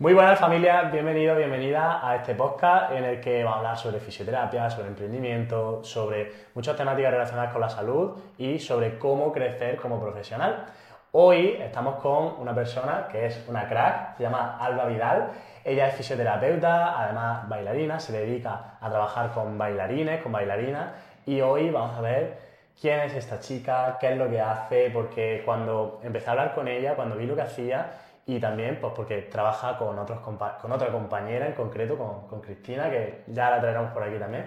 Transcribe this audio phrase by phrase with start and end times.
[0.00, 3.98] Muy buenas familia, bienvenido, bienvenida a este podcast en el que vamos a hablar sobre
[3.98, 10.00] fisioterapia, sobre emprendimiento, sobre muchas temáticas relacionadas con la salud y sobre cómo crecer como
[10.00, 10.66] profesional.
[11.10, 15.30] Hoy estamos con una persona que es una crack, se llama Alba Vidal.
[15.64, 20.92] Ella es fisioterapeuta, además bailarina, se dedica a trabajar con bailarines, con bailarinas
[21.26, 22.38] y hoy vamos a ver
[22.80, 26.68] quién es esta chica, qué es lo que hace, porque cuando empecé a hablar con
[26.68, 27.90] ella, cuando vi lo que hacía,
[28.28, 32.90] y también pues porque trabaja con, otros con otra compañera en concreto, con, con, Cristina,
[32.90, 34.44] que ya la traeremos por aquí también.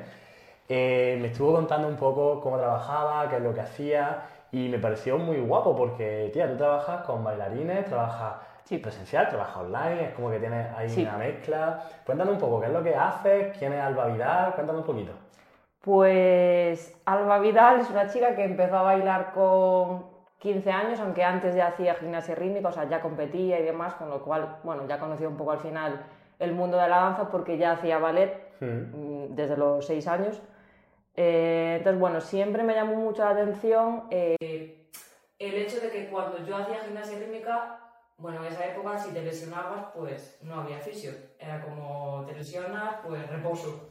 [0.69, 4.77] Eh, me estuvo contando un poco cómo trabajaba, qué es lo que hacía y me
[4.77, 8.77] pareció muy guapo porque, tía, tú trabajas con bailarines, trabajas sí.
[8.77, 11.83] presencial, trabajas online, es como que tienes ahí una mezcla.
[12.05, 13.57] Cuéntame un poco, ¿qué es lo que haces?
[13.57, 14.53] ¿Quién es Alba Vidal?
[14.53, 15.13] Cuéntame un poquito.
[15.81, 20.10] Pues Alba Vidal es una chica que empezó a bailar con
[20.41, 24.09] 15 años, aunque antes ya hacía gimnasia rítmica, o sea, ya competía y demás, con
[24.09, 26.03] lo cual, bueno, ya conocía un poco al final
[26.39, 30.41] el mundo de la danza porque ya hacía ballet mm, desde los 6 años.
[31.15, 34.87] Eh, entonces, bueno, siempre me llamó mucho la atención eh,
[35.37, 37.79] el hecho de que cuando yo hacía gimnasia rítmica,
[38.17, 41.11] bueno, en esa época si te lesionabas, pues no había fisio.
[41.39, 43.89] Era como te lesionas, pues reposo.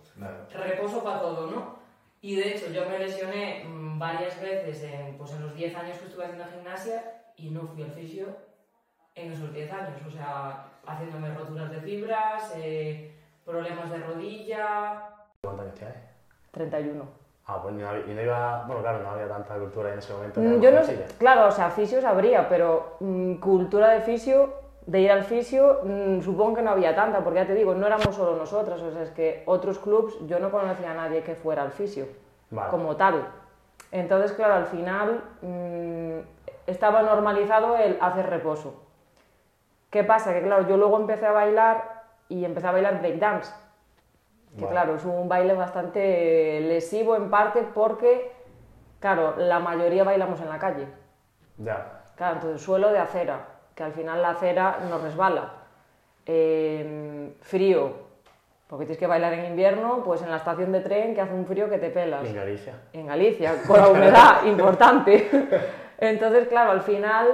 [0.53, 1.80] Reposo para todo, ¿no?
[2.21, 5.99] Y de hecho yo me lesioné mm, varias veces en, pues en los 10 años
[5.99, 8.27] que estuve haciendo gimnasia y no fui al fisio
[9.15, 9.95] en esos 10 años.
[10.07, 15.09] O sea, haciéndome roturas de fibras, eh, problemas de rodilla.
[15.43, 15.97] ¿Cuántos años tienes?
[16.51, 17.21] 31.
[17.47, 20.41] Ah, pues y no iba, bueno, claro, no había tanta cultura en ese momento.
[20.41, 24.55] Mm, yo no sé, claro, o sea, fisios habría, pero mm, cultura de fisio
[24.91, 27.87] de ir al fisio, mm, supongo que no había tanta, porque ya te digo, no
[27.87, 31.37] éramos solo nosotras, o sea, es que otros clubs, yo no conocía a nadie que
[31.37, 32.09] fuera al fisio,
[32.71, 33.29] como tal.
[33.93, 36.19] Entonces, claro, al final mm,
[36.67, 38.83] estaba normalizado el hacer reposo.
[39.91, 40.33] ¿Qué pasa?
[40.33, 43.53] Que claro, yo luego empecé a bailar y empecé a bailar breakdance,
[44.59, 48.33] que claro, es un baile bastante lesivo en parte porque,
[48.99, 50.89] claro, la mayoría bailamos en la calle.
[51.59, 52.03] Ya.
[52.17, 55.53] Claro, entonces suelo de acera que al final la acera nos resbala.
[56.27, 57.93] Em, frío,
[58.69, 61.47] porque tienes que bailar en invierno, pues en la estación de tren que hace un
[61.47, 62.25] frío que te pelas.
[62.25, 62.75] En Galicia.
[62.93, 65.29] En Galicia, con la humedad importante.
[65.99, 67.27] Entonces, claro, al final,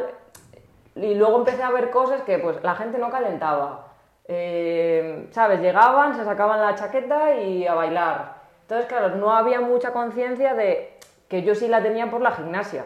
[0.95, 3.89] y luego empecé a ver cosas que pues la gente no calentaba.
[4.29, 5.61] Em, ¿Sabes?
[5.61, 8.37] Llegaban, se sacaban la chaqueta y a bailar.
[8.63, 10.99] Entonces, claro, no había mucha conciencia de
[11.29, 12.85] que yo sí la tenía por la gimnasia.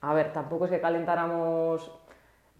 [0.00, 1.90] A ver, tampoco es que calentáramos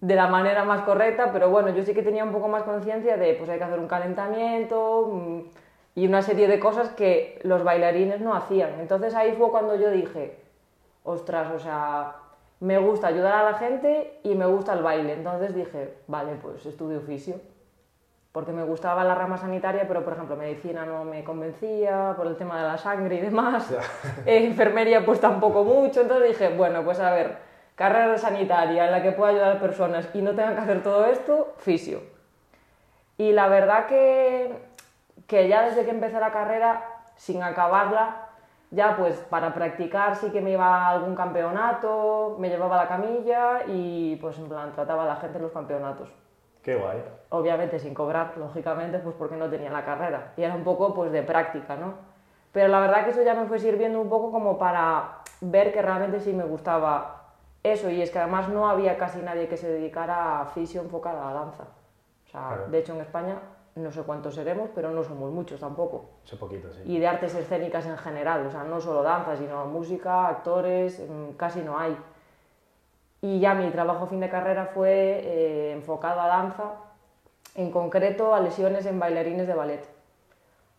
[0.02, 3.16] de la manera más correcta, pero bueno, yo sí que tenía un poco más conciencia
[3.16, 5.40] de, pues hay que hacer un calentamiento mm,
[5.94, 8.80] y una serie de cosas que los bailarines no hacían.
[8.80, 10.40] Entonces ahí fue cuando yo dije,
[11.04, 12.16] ostras, o sea,
[12.58, 15.12] me gusta ayudar a la gente y me gusta el baile.
[15.12, 17.36] Entonces dije, vale, pues estudio oficio.
[18.32, 22.36] Porque me gustaba la rama sanitaria, pero por ejemplo, medicina no me convencía por el
[22.36, 23.72] tema de la sangre y demás.
[24.26, 26.00] enfermería, pues tampoco mucho.
[26.00, 27.51] Entonces dije, bueno, pues a ver,
[27.82, 31.06] carrera sanitaria en la que pueda ayudar a personas y no tenga que hacer todo
[31.06, 31.98] esto, fisio.
[33.18, 34.54] Y la verdad que,
[35.26, 36.84] que ya desde que empecé la carrera,
[37.16, 38.28] sin acabarla,
[38.70, 43.64] ya pues para practicar sí que me iba a algún campeonato, me llevaba la camilla
[43.66, 46.08] y pues en plan trataba a la gente en los campeonatos.
[46.62, 47.02] Qué guay.
[47.30, 50.34] Obviamente sin cobrar, lógicamente, pues porque no tenía la carrera.
[50.36, 51.94] Y era un poco pues de práctica, ¿no?
[52.52, 55.82] Pero la verdad que eso ya me fue sirviendo un poco como para ver que
[55.82, 57.21] realmente sí me gustaba
[57.62, 61.22] eso, y es que además no había casi nadie que se dedicara a fisio enfocada
[61.22, 61.64] a la danza.
[62.26, 63.38] O sea, de hecho en España
[63.74, 66.10] no sé cuántos seremos, pero no somos muchos tampoco.
[66.24, 66.82] Sé poquito, sí.
[66.84, 71.36] Y de artes escénicas en general, o sea, no solo danza, sino música, actores, mm,
[71.36, 71.96] casi no hay.
[73.22, 76.74] Y ya mi trabajo fin de carrera fue eh, enfocado a danza,
[77.54, 79.88] en concreto a lesiones en bailarines de ballet.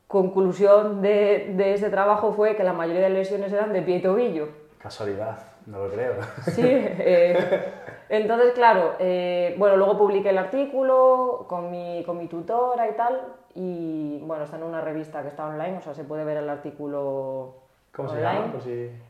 [0.08, 4.02] Conclusión de, de ese trabajo fue que la mayoría de lesiones eran de pie y
[4.02, 4.50] tobillo.
[4.84, 5.38] Casualidad.
[5.66, 6.16] No lo creo.
[6.52, 7.72] Sí, eh,
[8.10, 13.22] entonces, claro, eh, bueno, luego publiqué el artículo con mi, con mi tutora y tal,
[13.56, 16.50] y bueno, está en una revista que está online, o sea, se puede ver el
[16.50, 17.56] artículo
[17.96, 18.52] ¿Cómo se llama?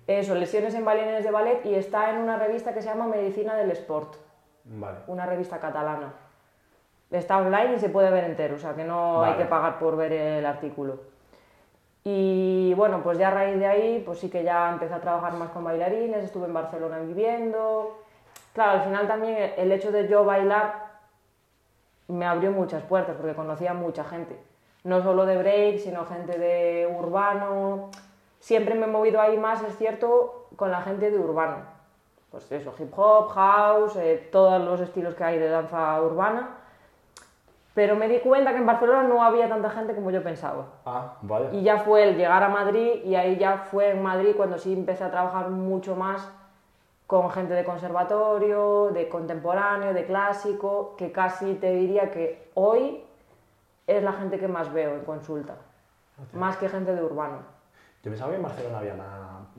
[0.06, 3.56] Eso, lesiones en bailarines de ballet, y está en una revista que se llama Medicina
[3.56, 4.13] del Sport,
[4.65, 5.00] vale.
[5.07, 6.13] una revista catalana.
[7.09, 9.97] Está online y se puede ver entero, o sea, que no hay que pagar por
[9.97, 11.12] ver el artículo.
[12.03, 15.33] Y bueno, pues ya a raíz de ahí, pues sí que ya empecé a trabajar
[15.33, 18.00] más con bailarines, estuve en Barcelona viviendo.
[18.53, 20.83] Claro, al final también el hecho de yo bailar
[22.07, 24.38] me abrió muchas puertas porque conocía mucha gente.
[24.83, 27.89] No solo de break, sino gente de urbano.
[28.39, 31.57] Siempre me he movido ahí más, es cierto, con la gente de urbano.
[32.29, 36.57] Pues eso, hip hop, house, eh, todos los estilos que hay de danza urbana.
[37.73, 40.65] Pero me di cuenta que en Barcelona no había tanta gente como yo pensaba.
[40.85, 41.49] Ah, vaya.
[41.51, 44.73] Y ya fue el llegar a Madrid y ahí ya fue en Madrid cuando sí
[44.73, 46.29] empecé a trabajar mucho más
[47.07, 53.03] con gente de conservatorio, de contemporáneo, de clásico, que casi te diría que hoy
[53.87, 55.55] es la gente que más veo en consulta,
[56.21, 56.39] Hostia.
[56.39, 57.39] más que gente de urbano.
[58.03, 59.07] Yo pensaba que en Barcelona había más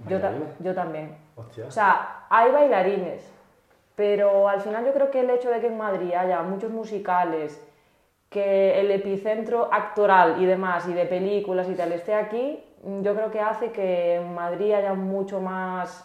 [0.09, 0.59] Yo, ta- bailarines.
[0.61, 1.19] yo también.
[1.37, 1.67] Hostia.
[1.67, 3.31] O sea, hay bailarines,
[3.97, 7.63] pero al final yo creo que el hecho de que en Madrid haya muchos musicales,
[8.35, 12.63] que el epicentro actoral y demás, y de películas y tal, esté aquí,
[13.03, 16.05] yo creo que hace que en Madrid haya mucho más,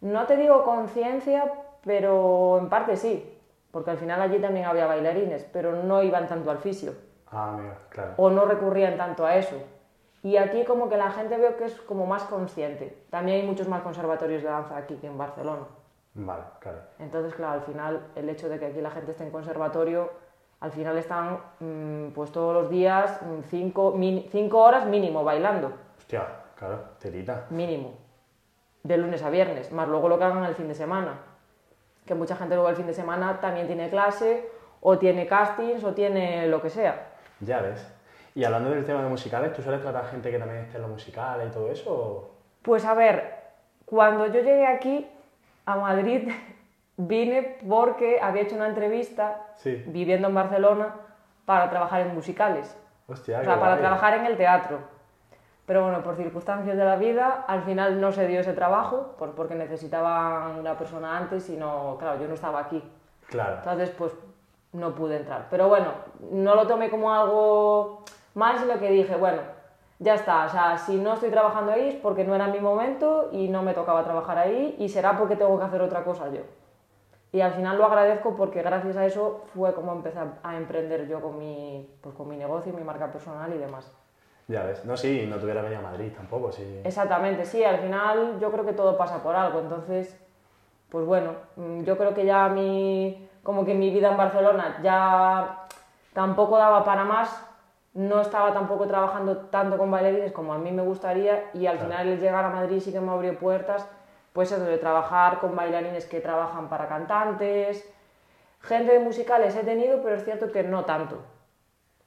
[0.00, 1.52] no te digo conciencia,
[1.84, 3.38] pero en parte sí,
[3.70, 6.92] porque al final allí también había bailarines, pero no iban tanto al fisio
[7.30, 8.14] Ah, amigo, claro.
[8.16, 9.54] o no recurrían tanto a eso.
[10.24, 13.04] Y aquí como que la gente veo que es como más consciente.
[13.08, 15.62] También hay muchos más conservatorios de danza aquí que en Barcelona.
[16.14, 16.78] Vale, claro.
[16.98, 20.10] Entonces, claro, al final el hecho de que aquí la gente esté en conservatorio,
[20.60, 25.72] al final están mm, pues todos los días mm, cinco, min- cinco horas mínimo bailando,
[25.98, 26.26] Hostia,
[26.56, 26.80] claro,
[27.50, 27.94] mínimo,
[28.82, 31.14] de lunes a viernes, más luego lo que hagan el fin de semana.
[32.06, 34.48] Que mucha gente luego el fin de semana también tiene clase,
[34.80, 37.08] o tiene castings, o tiene lo que sea.
[37.40, 37.86] Ya ves.
[38.34, 40.90] Y hablando del tema de musicales, ¿tú sueles tratar gente que también esté en los
[40.90, 41.92] musicales y todo eso?
[41.92, 42.30] o-
[42.62, 43.34] Pues a ver,
[43.84, 45.06] cuando yo llegué aquí
[45.66, 46.28] a Madrid,
[47.06, 49.82] vine porque había hecho una entrevista Sí.
[49.86, 50.94] viviendo en Barcelona
[51.44, 52.76] para trabajar en musicales,
[53.08, 54.78] Hostia, o sea, para trabajar en el teatro.
[55.66, 59.34] Pero bueno, por circunstancias de la vida, al final no se dio ese trabajo, por-
[59.34, 62.82] porque necesitaban una persona antes y no, claro, yo no estaba aquí.
[63.28, 63.56] Claro.
[63.56, 64.12] Entonces, pues
[64.72, 65.46] no pude entrar.
[65.50, 65.88] Pero bueno,
[66.32, 68.04] no lo tomé como algo
[68.34, 69.42] mal, sino que dije, bueno,
[70.00, 70.46] ya está.
[70.46, 73.62] O sea, si no estoy trabajando ahí es porque no era mi momento y no
[73.62, 76.40] me tocaba trabajar ahí y será porque tengo que hacer otra cosa yo.
[77.32, 81.20] Y al final lo agradezco porque gracias a eso fue como empecé a- emprender yo
[81.20, 83.90] con mi, pues, con mi negocio, mi marca personal y demás.
[84.48, 84.84] Ya ves.
[84.84, 86.80] No, sí, no tuviera venido a Madrid tampoco, sí.
[86.82, 90.18] Exactamente, sí, al final yo creo que todo pasa por algo, entonces,
[90.88, 95.66] pues bueno, mm, yo creo que ya mi, como que mi vida en Barcelona ya
[96.12, 97.46] tampoco daba para más,
[97.94, 101.90] no estaba tampoco trabajando tanto con bailarines como a mí me gustaría y al Claro.
[101.92, 103.88] final el llegar a Madrid sí que me abrió puertas,
[104.32, 107.88] pues eso de trabajar con bailarines que trabajan para cantantes,
[108.60, 111.16] gente de musicales he tenido, pero es cierto que no tanto.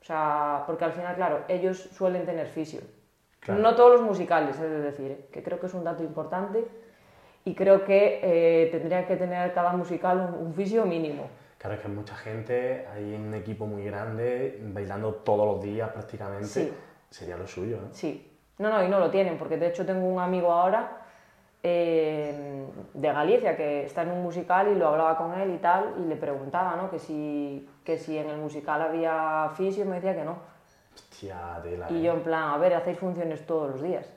[0.01, 2.81] O sea, porque al final, claro, ellos suelen tener fisio.
[3.39, 3.61] Claro.
[3.61, 5.25] No todos los musicales, es decir, ¿eh?
[5.31, 6.65] que creo que es un dato importante
[7.45, 11.27] y creo que eh, tendría que tener cada musical un, un fisio mínimo.
[11.57, 15.89] Claro, es que hay mucha gente, hay un equipo muy grande, bailando todos los días
[15.91, 16.47] prácticamente.
[16.47, 16.73] Sí.
[17.09, 17.89] Sería lo suyo, ¿eh?
[17.91, 18.29] Sí.
[18.57, 21.02] No, no, y no lo tienen, porque de hecho tengo un amigo ahora
[21.63, 25.95] eh, de Galicia que está en un musical y lo hablaba con él y tal,
[25.97, 26.89] y le preguntaba, ¿no?
[26.91, 30.37] Que si, que si en el musical había fisio y me decía que no.
[30.93, 31.61] Hostia.
[31.89, 32.01] Y ¿eh?
[32.01, 34.11] yo en plan, a ver, hacéis funciones todos los días.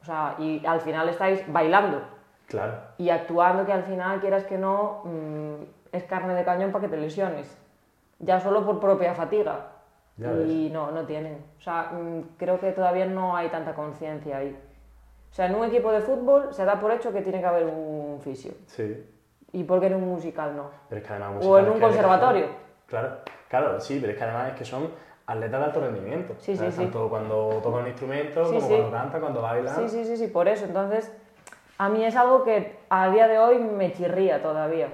[0.00, 2.00] O sea, y al final estáis bailando
[2.46, 2.74] Claro.
[2.96, 5.54] y actuando que al final, quieras que no, mm,
[5.90, 7.58] es carne de cañón para que te lesiones.
[8.20, 9.72] Ya solo por propia fatiga.
[10.16, 11.44] Ya y no, no tienen.
[11.58, 14.56] O sea, mm, creo que todavía no hay tanta conciencia ahí.
[15.30, 17.64] O sea, en un equipo de fútbol se da por hecho que tiene que haber
[17.66, 18.52] un fisio.
[18.66, 19.04] Sí.
[19.52, 20.70] ¿Y por qué en un musical no?
[20.88, 22.46] Pero es que además O musicales en un que conservatorio.
[22.86, 23.10] Claro,
[23.48, 24.90] claro, sí, pero es que además es que son
[25.26, 26.34] atletas de alto rendimiento.
[26.38, 26.74] Sí, sí, ¿sabes?
[26.74, 26.82] sí.
[26.82, 29.74] Tanto cuando tocan un instrumento, como cuando cantan, cuando bailan.
[29.76, 30.64] Sí, sí, sí, sí, por eso.
[30.64, 31.12] Entonces,
[31.78, 34.88] a mí es algo que a día de hoy me chirría todavía.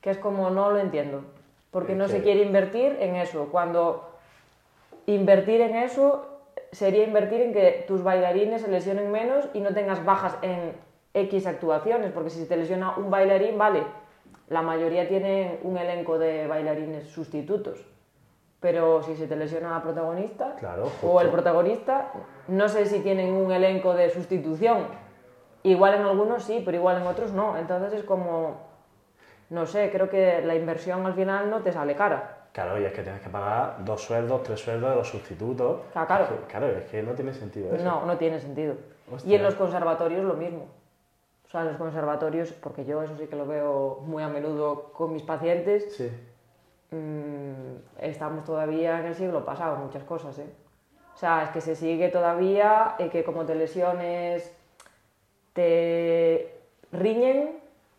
[0.00, 1.22] Que es como no lo entiendo.
[1.70, 3.48] Porque Es no se que- quiere invertir en eso.
[3.52, 4.10] Cuando
[5.06, 6.26] invertir en eso
[6.72, 10.74] sería invertir en que tus bailarines se lesionen menos y no tengas bajas en
[11.14, 12.12] X actuaciones.
[12.12, 13.84] Porque si te lesiona un bailarín, vale,
[14.48, 17.86] la mayoría tienen un elenco de bailarines sustitutos.
[18.60, 22.12] Pero si se te lesiona la protagonista Claro, o el protagonista,
[22.48, 24.86] no sé si tienen un elenco de sustitución.
[25.62, 27.56] Igual en algunos sí, pero igual en otros no.
[27.56, 28.60] Entonces es como,
[29.48, 32.39] no sé, creo que la inversión al final no te sale cara.
[32.52, 35.82] Claro, y es que tienes que pagar dos sueldos, tres sueldos de los sustitutos.
[35.92, 36.24] Claro, claro.
[36.24, 37.84] Es que, claro, es que no tiene sentido eso.
[37.84, 38.74] No, no tiene sentido.
[39.12, 39.30] Hostia.
[39.30, 40.66] Y en los conservatorios lo mismo.
[41.46, 44.92] O sea, en los conservatorios, porque yo eso sí que lo veo muy a menudo
[44.92, 46.10] con mis pacientes, Sí.
[46.90, 50.46] mm, estamos todavía en el siglo pasado, muchas cosas, ¿eh?
[51.14, 54.52] O sea, es que se sigue todavía eh, que como te lesiones,
[55.52, 56.54] te
[56.92, 57.58] riñen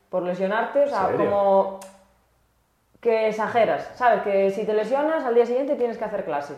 [0.09, 1.79] por lesionarte, o sea, como
[3.01, 4.21] que exageras, ¿sabes?
[4.21, 6.55] Que si te lesionas, al día siguiente tienes que hacer clase.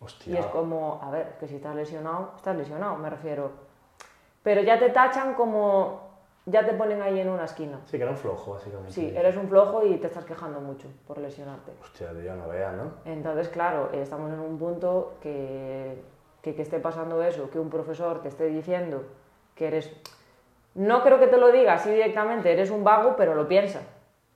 [0.00, 0.34] Hostia.
[0.34, 3.50] Y es como, a ver, que si estás lesionado, estás lesionado, me refiero.
[4.42, 6.06] Pero ya te tachan como
[6.46, 7.80] ya te ponen ahí en una esquina.
[7.86, 8.92] Sí, que era un flojo, básicamente.
[8.92, 11.72] Sí, eres un flojo y te estás quejando mucho por lesionarte.
[11.82, 12.92] Hostia, tío, no veas, ¿no?
[13.04, 16.00] Entonces, claro, estamos en un punto que,
[16.42, 19.02] que, que esté pasando eso, que un profesor te esté diciendo
[19.56, 19.90] que eres...
[20.76, 23.80] No creo que te lo diga así directamente, eres un vago, pero lo piensa.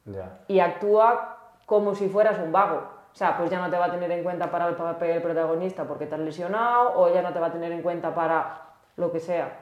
[0.07, 0.41] Ya.
[0.49, 1.30] Y actúa
[1.71, 2.83] como si fueras un vago.
[3.13, 5.85] O sea, pues ya no te va a tener en cuenta para el papel protagonista
[5.85, 8.61] porque te has lesionado, o ya no te va a tener en cuenta para
[8.97, 9.57] lo que sea.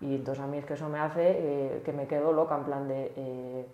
[0.00, 2.64] Y entonces a mí es que eso me hace eh, que me quedo loca, en
[2.64, 3.12] plan de...
[3.14, 3.66] eh,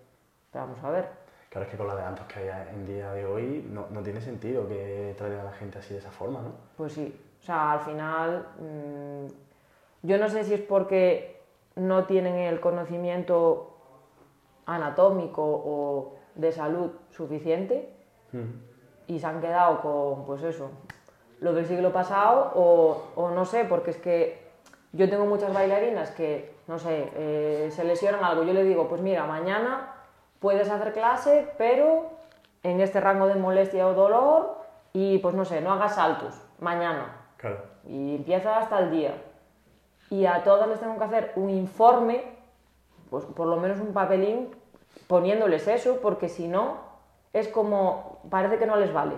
[0.52, 1.08] vamos a ver.
[1.48, 4.20] Claro, es que con los adelantos que hay en día de hoy no, no tiene
[4.20, 6.50] sentido que traigan a la gente así de esa forma, ¿no?
[6.76, 11.40] Pues sí, o sea, al final, mm, yo no sé si es porque
[11.76, 13.78] no tienen el conocimiento
[14.66, 17.88] anatómico o de salud suficiente
[19.06, 20.70] y se han quedado con, pues eso,
[21.40, 24.50] lo del siglo pasado o, o no sé, porque es que
[24.92, 29.00] yo tengo muchas bailarinas que, no sé, eh, se lesionan algo, yo le digo, pues
[29.02, 29.94] mira, mañana
[30.38, 32.10] puedes hacer clase, pero
[32.62, 34.58] en este rango de molestia o dolor
[34.92, 37.58] y pues no sé, no hagas saltos, mañana Claro.
[37.86, 39.14] y empieza hasta el día.
[40.10, 42.22] Y a todas les tengo que hacer un informe,
[43.10, 44.50] pues por lo menos un papelín,
[45.06, 46.78] poniéndoles eso, porque si no,
[47.32, 49.14] es como, parece que no les vale.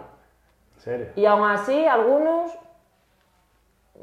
[0.77, 1.07] ¿En serio?
[1.17, 2.51] Y aún así, algunos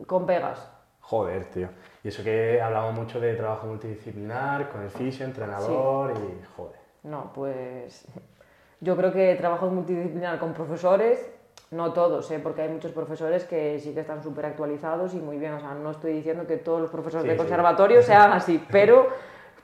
[0.07, 0.69] con pegas.
[1.01, 1.69] Joder, tío.
[2.03, 6.75] Y eso que hablamos mucho de trabajo multidisciplinar, con el fisio, entrenador y joder.
[7.03, 8.05] No, pues
[8.79, 11.29] yo creo que trabajo multidisciplinar con profesores,
[11.71, 12.39] no todos, ¿eh?
[12.41, 15.53] porque hay muchos profesores que sí que están súper actualizados y muy bien.
[15.53, 17.37] O sea, no estoy diciendo que todos los profesores Sí, de sí.
[17.37, 19.07] conservatorio sean así, pero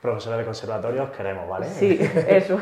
[0.00, 1.66] Profesores de conservatorios queremos, ¿vale?
[1.66, 1.98] Sí,
[2.28, 2.60] eso.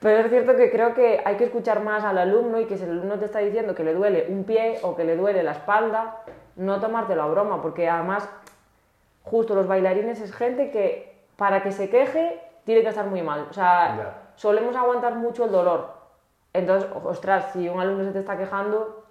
[0.00, 2.84] Pero es cierto que creo que hay que escuchar más al alumno y que si
[2.84, 5.52] el alumno te está diciendo que le duele un pie o que le duele la
[5.52, 6.18] espalda,
[6.56, 8.28] no tomártelo a broma, porque además,
[9.22, 13.46] justo los bailarines es gente que para que se queje tiene que estar muy mal.
[13.48, 14.14] O sea, Ya.
[14.34, 15.94] solemos aguantar mucho el dolor.
[16.52, 19.04] Entonces, ostras, si un alumno se te está quejando,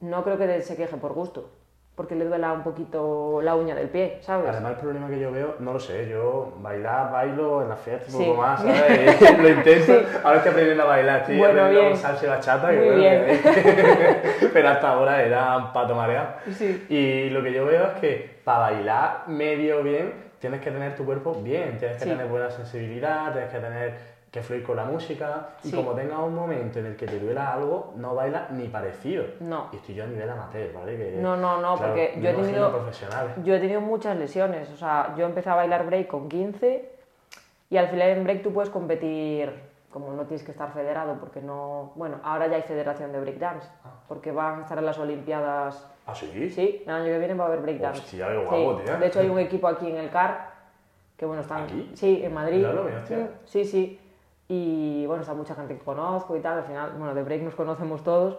[0.00, 1.50] no creo que se queje por gusto,
[1.94, 4.48] porque le duela un poquito la uña del pie, ¿sabes?
[4.48, 8.16] Además, el problema que yo veo, no lo sé, yo bailar, bailo en la fiesta
[8.16, 9.38] un poco más, ¿sabes?
[9.38, 9.92] Lo intento.
[10.24, 11.96] Ahora estoy aprendiendo a bailar, estoy Bueno, aprendiendo bien.
[11.96, 16.28] salsa y bachata, que bueno, que- pero hasta ahora era un pato mareado.
[16.52, 16.86] Sí.
[16.88, 21.04] Y lo que yo veo es que para bailar medio bien, tienes que tener tu
[21.04, 23.94] cuerpo bien, tienes que tener buena sensibilidad, tienes que tener
[24.32, 25.50] que fluir con la música.
[25.62, 25.76] Y Sí.
[25.76, 29.24] como tengas un momento en el que te duela algo, no bailas ni parecido.
[29.40, 29.68] No.
[29.72, 30.96] Y estoy yo a nivel amateur, ¿vale?
[30.96, 32.90] Que, No, no, no, claro, porque yo he tenido-.
[33.44, 36.90] Yo he tenido muchas lesiones, o sea, yo empecé a bailar break con 15
[37.68, 39.52] y al final en break tú puedes competir,
[39.92, 43.68] como no tienes que estar federado, porque no, bueno, ahora ya hay federación de breakdance,
[44.08, 46.48] porque van a estar en las Olimpiadas, ¿Ah, sí?
[46.48, 47.98] sí, el año que viene va a haber breakdance.
[48.00, 48.96] Hostia, qué guapo, Sí, tío.
[48.98, 50.52] De hecho hay un equipo aquí en el CAR,
[51.18, 51.90] que bueno, están, ¿Aquí?
[51.94, 53.98] sí, en Madrid, Claro, mira, sí, sí,
[54.54, 57.54] y bueno, está mucha gente que conozco y tal, al final, bueno, de break nos
[57.54, 58.36] conocemos todos.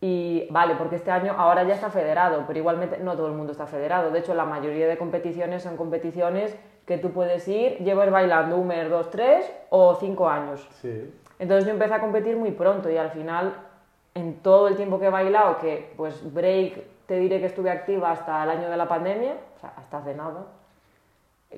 [0.00, 3.52] Y vale, porque este año ahora ya está federado, pero igualmente no todo el mundo
[3.52, 4.10] está federado.
[4.10, 6.56] De hecho, la mayoría de competiciones son competiciones
[6.86, 10.66] que tú puedes ir, llevar bailando un mes, dos, tres o cinco años.
[10.80, 11.12] Sí.
[11.38, 13.54] Entonces yo empecé a competir muy pronto y al final,
[14.14, 18.10] en todo el tiempo que he bailado, que pues break te diré que estuve activa
[18.10, 20.46] hasta el año de la pandemia, o sea, hasta hace nada,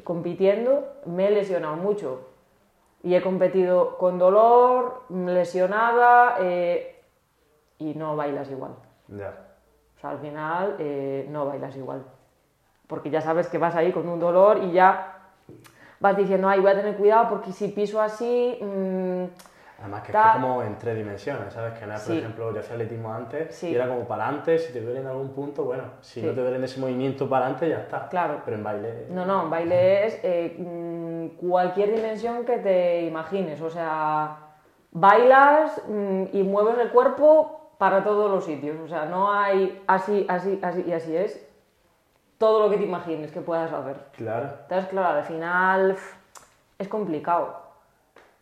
[0.02, 2.33] compitiendo, me he lesionado mucho.
[3.04, 7.00] Y he competido con dolor, lesionada eh,
[7.78, 8.72] y no bailas igual.
[9.08, 9.32] Ya.
[9.96, 12.02] O sea, al final eh, no bailas igual.
[12.88, 15.18] Porque ya sabes que vas ahí con un dolor y ya
[16.00, 18.58] vas diciendo, ay, voy a tener cuidado porque si piso así...
[18.60, 19.24] mm,
[19.80, 21.78] Además que Ta- es como en tres dimensiones, ¿sabes?
[21.78, 22.18] Que no es, por Sí.
[22.18, 23.68] ejemplo, yo hacía atletismo antes Sí.
[23.70, 26.26] y era como para adelante, si te duele en algún punto, bueno, si Sí.
[26.26, 28.08] no te duele en ese movimiento para adelante, ya está.
[28.08, 28.40] Claro.
[28.46, 29.06] Pero en baile...
[29.10, 30.56] No, no, baile es eh,
[31.30, 33.60] cualquier dimensión que te imagines.
[33.60, 34.38] O sea,
[34.90, 38.78] bailas mm, y mueves el cuerpo para todos los sitios.
[38.80, 41.46] O sea, no hay así, así, así y así es.
[42.38, 43.96] Todo lo que te imagines que puedas hacer.
[44.16, 44.50] Claro.
[44.62, 45.96] Entonces, claro, al final
[46.78, 47.62] es complicado.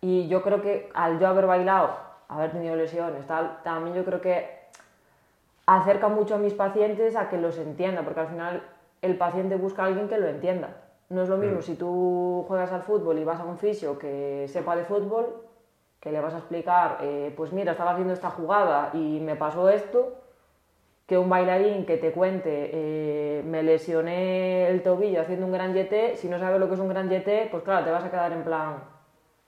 [0.00, 1.90] Y yo creo que al yo haber bailado,
[2.28, 4.62] haber tenido lesiones, tal, también yo creo que
[5.66, 8.62] acerca mucho a mis pacientes a que los entienda, porque al final
[9.00, 10.81] el paciente busca a alguien que lo entienda.
[11.12, 14.46] No es lo mismo si tú juegas al fútbol y vas a un fisio que
[14.48, 15.26] sepa de fútbol,
[16.00, 19.68] que le vas a explicar, eh, pues mira, estaba haciendo esta jugada y me pasó
[19.68, 20.14] esto,
[21.06, 26.16] que un bailarín que te cuente, eh, me lesioné el tobillo haciendo un gran yeté,
[26.16, 28.32] si no sabes lo que es un gran yeté, pues claro, te vas a quedar
[28.32, 28.76] en plan,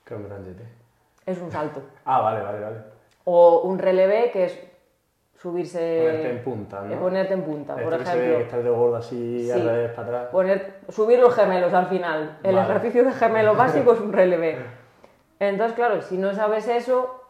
[0.05, 0.45] Que un gran
[1.25, 1.81] es un salto.
[2.05, 2.77] Ah, vale, vale, vale.
[3.23, 4.59] O un relevé, que es
[5.45, 5.99] subirse...
[6.01, 6.93] Ponerte en punta, ¿no?
[6.93, 8.49] eh, ponerte en punta, por que se ve ejemplo.
[8.57, 9.67] que dedo gordo así, al Sí.
[9.67, 10.27] revés, para atrás.
[10.31, 12.39] Poner, subir los gemelos al final.
[12.41, 12.67] El Vale.
[12.67, 14.57] ejercicio de gemelo básico es un relevé.
[15.39, 17.21] Entonces, claro, si no sabes eso,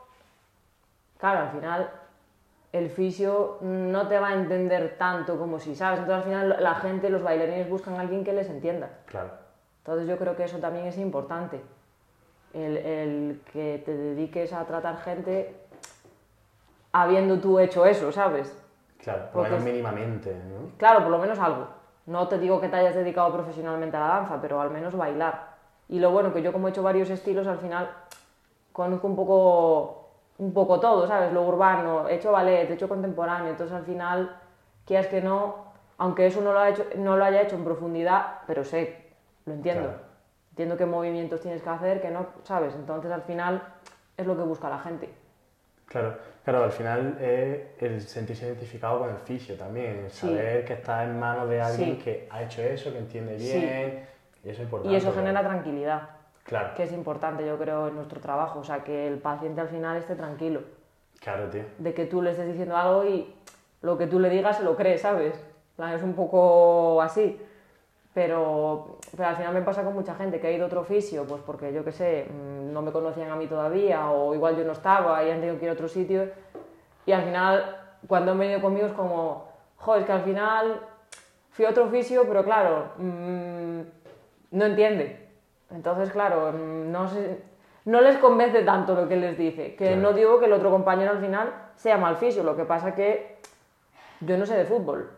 [1.18, 1.90] claro, al final
[2.72, 6.00] el fisio no te va a entender tanto como si sabes.
[6.00, 8.90] Entonces, al final la gente, los bailarines buscan a alguien que les entienda.
[9.08, 9.32] Claro.
[9.80, 11.60] Entonces, yo creo que eso también es importante.
[12.54, 15.54] El, el que te dediques a tratar gente
[17.02, 18.58] habiendo tú hecho eso, ¿sabes?
[19.00, 20.78] Claro, por lo menos mínimamente, ¿no?
[20.78, 21.68] Claro, por lo menos algo.
[22.06, 25.56] No te digo que te hayas dedicado profesionalmente a la danza, pero al menos bailar.
[25.90, 27.90] Y lo bueno que yo como he hecho varios estilos, al final
[28.72, 31.34] conozco un poco, un poco todo, ¿sabes?
[31.34, 34.38] Lo urbano, he hecho ballet, he hecho contemporáneo, entonces al final,
[34.86, 35.66] quieras que no,
[35.98, 39.12] aunque eso no lo, ha hecho, no lo haya hecho en profundidad, pero sé,
[39.46, 39.90] lo entiendo.
[39.90, 40.04] Claro.
[40.52, 42.74] Entiendo qué movimientos tienes que hacer, que no, ¿sabes?
[42.74, 43.62] Entonces al final
[44.16, 45.25] es lo que busca la gente.
[45.88, 50.28] Claro, claro, al final es el sentirse identificado con el fisio también, el Sí.
[50.28, 52.02] saber que está en manos de alguien Sí.
[52.04, 53.58] que ha hecho eso, que entiende Sí.
[53.60, 54.06] bien,
[54.44, 54.94] y eso es importante.
[54.94, 55.16] Y eso ¿no?
[55.16, 56.10] genera tranquilidad.
[56.44, 58.60] Claro, que es importante, yo creo, en nuestro trabajo.
[58.60, 60.62] O sea, que el paciente al final esté tranquilo.
[61.20, 61.64] claro, tío.
[61.80, 63.34] De que tú le estés diciendo algo y
[63.82, 65.34] lo que tú le digas se lo cree, ¿sabes?
[65.94, 67.40] Es un poco así.
[68.16, 71.26] Pero, pero al final me pasa con mucha gente que ha ido a otro oficio,
[71.26, 74.64] pues porque yo qué sé, mm, no me conocían a mí todavía, o igual yo
[74.64, 76.30] no estaba y han tenido que ir a otro sitio.
[77.06, 77.76] Y al final,
[78.08, 80.80] cuando han venido conmigo es como, joder, es que al final
[81.52, 83.82] fui a otro oficio, pero claro, mm,
[84.52, 85.28] no entiende.
[85.72, 87.10] Entonces, claro, mm, no,
[87.84, 89.76] no les convence tanto lo que les dice.
[89.76, 90.02] Que Claro.
[90.02, 93.40] no digo que el otro compañero al final sea mal fisio, lo que pasa que
[94.22, 95.10] yo no sé de fútbol.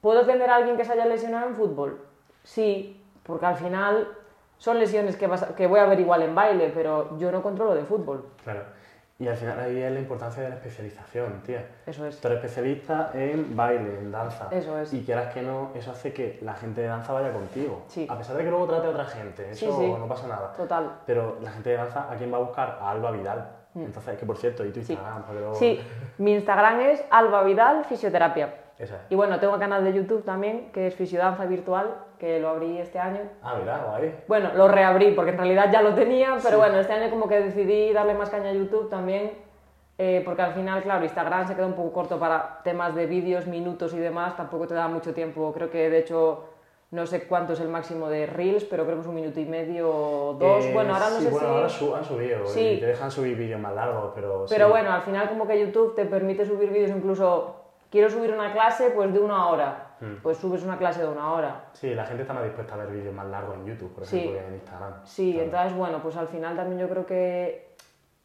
[0.00, 2.11] ¿Puedo atender a alguien que se haya lesionado en fútbol?
[2.42, 4.08] Sí, porque al final
[4.58, 7.42] son lesiones que, vas a- que voy a ver igual en baile, pero yo no
[7.42, 8.26] controlo de fútbol.
[8.44, 8.60] Claro.
[9.18, 11.64] Y al final ahí es la importancia de la especialización, tía.
[11.86, 12.20] Eso es.
[12.20, 14.48] Tú eres especialista en baile, en danza.
[14.50, 14.92] Eso es.
[14.92, 17.82] Y quieras que no, eso hace que la gente de danza vaya contigo.
[17.86, 18.06] Sí.
[18.10, 19.94] A pesar de que luego trate a otra gente, Sí, eso sí.
[19.96, 20.52] no pasa nada.
[20.56, 20.90] Total.
[21.06, 22.78] Pero la gente de danza, ¿a quién va a buscar?
[22.80, 23.48] A Alba Vidal.
[23.76, 24.84] Entonces, que por cierto, y tu Mm.
[24.84, 24.92] Sí.
[24.92, 25.80] Instagram, que luego- Sí,
[26.18, 28.54] mi Instagram es Alba Vidal Fisioterapia.
[28.78, 29.02] Esa es.
[29.10, 32.78] Y bueno, tengo un canal de YouTube también, que es Fisiodanza Virtual, que lo abrí
[32.78, 33.18] este año.
[33.42, 34.14] Ah, mira, guay.
[34.28, 36.54] Bueno, lo reabrí porque en realidad ya lo tenía, pero Sí.
[36.56, 39.32] bueno, este año como que decidí darle más caña a YouTube también,
[39.98, 43.48] eh, porque al final, claro, Instagram se queda un poco corto para temas de vídeos,
[43.48, 46.44] minutos y demás, tampoco te da mucho tiempo, creo que de hecho
[46.92, 49.44] no sé cuánto es el máximo de Reels, pero creo que es un minuto y
[49.46, 51.54] medio o dos, Eh, bueno, ahora no sí, sé bueno, si...
[51.54, 52.60] ahora su- han subido Sí.
[52.60, 54.70] y te dejan subir vídeos más largos, pero Pero sí.
[54.70, 57.56] bueno, al final como que YouTube te permite subir vídeos incluso,
[57.90, 60.16] quiero subir una clase pues de una hora, Hmm.
[60.20, 61.66] pues subes una clase de una hora.
[61.74, 64.18] Sí, la gente está más dispuesta a ver vídeos más largos en YouTube, por Sí.
[64.18, 64.92] ejemplo, que en Instagram.
[65.04, 65.44] Sí, Claro.
[65.46, 67.76] entonces bueno, pues al final también yo creo que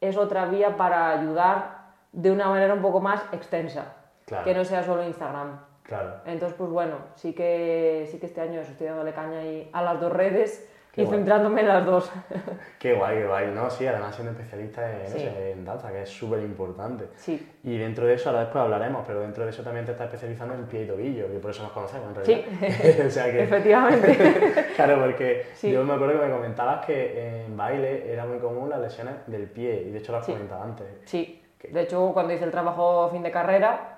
[0.02, 1.78] es otra vía para ayudar
[2.12, 3.94] de una manera un poco más extensa,
[4.26, 4.44] Claro.
[4.44, 5.60] que no sea solo Instagram.
[5.84, 6.16] Claro.
[6.26, 9.84] Entonces pues bueno, sí que, sí que este año eso, estoy dándole caña ahí a
[9.84, 11.18] las dos redes Qué y guay.
[11.20, 12.12] centrándome en las dos.
[12.80, 13.52] Qué guay, qué guay.
[13.54, 15.18] No, sí, además siendo especialista en, Sí.
[15.20, 17.06] eso, en danza, que es súper importante.
[17.18, 20.06] sí, Y dentro de eso, ahora después hablaremos, pero dentro de eso también te estás
[20.08, 22.46] especializando en pie y tobillo, que por eso nos conocemos en Sí.
[22.60, 23.06] realidad.
[23.08, 24.66] o sea que, efectivamente.
[24.76, 25.72] claro, porque Sí.
[25.72, 29.44] yo me acuerdo que me comentabas que en baile era muy común las lesiones del
[29.44, 30.32] pie, y de hecho lo has Sí.
[30.34, 30.88] comentado antes.
[31.06, 33.97] Sí, de hecho cuando hice el trabajo fin de carrera,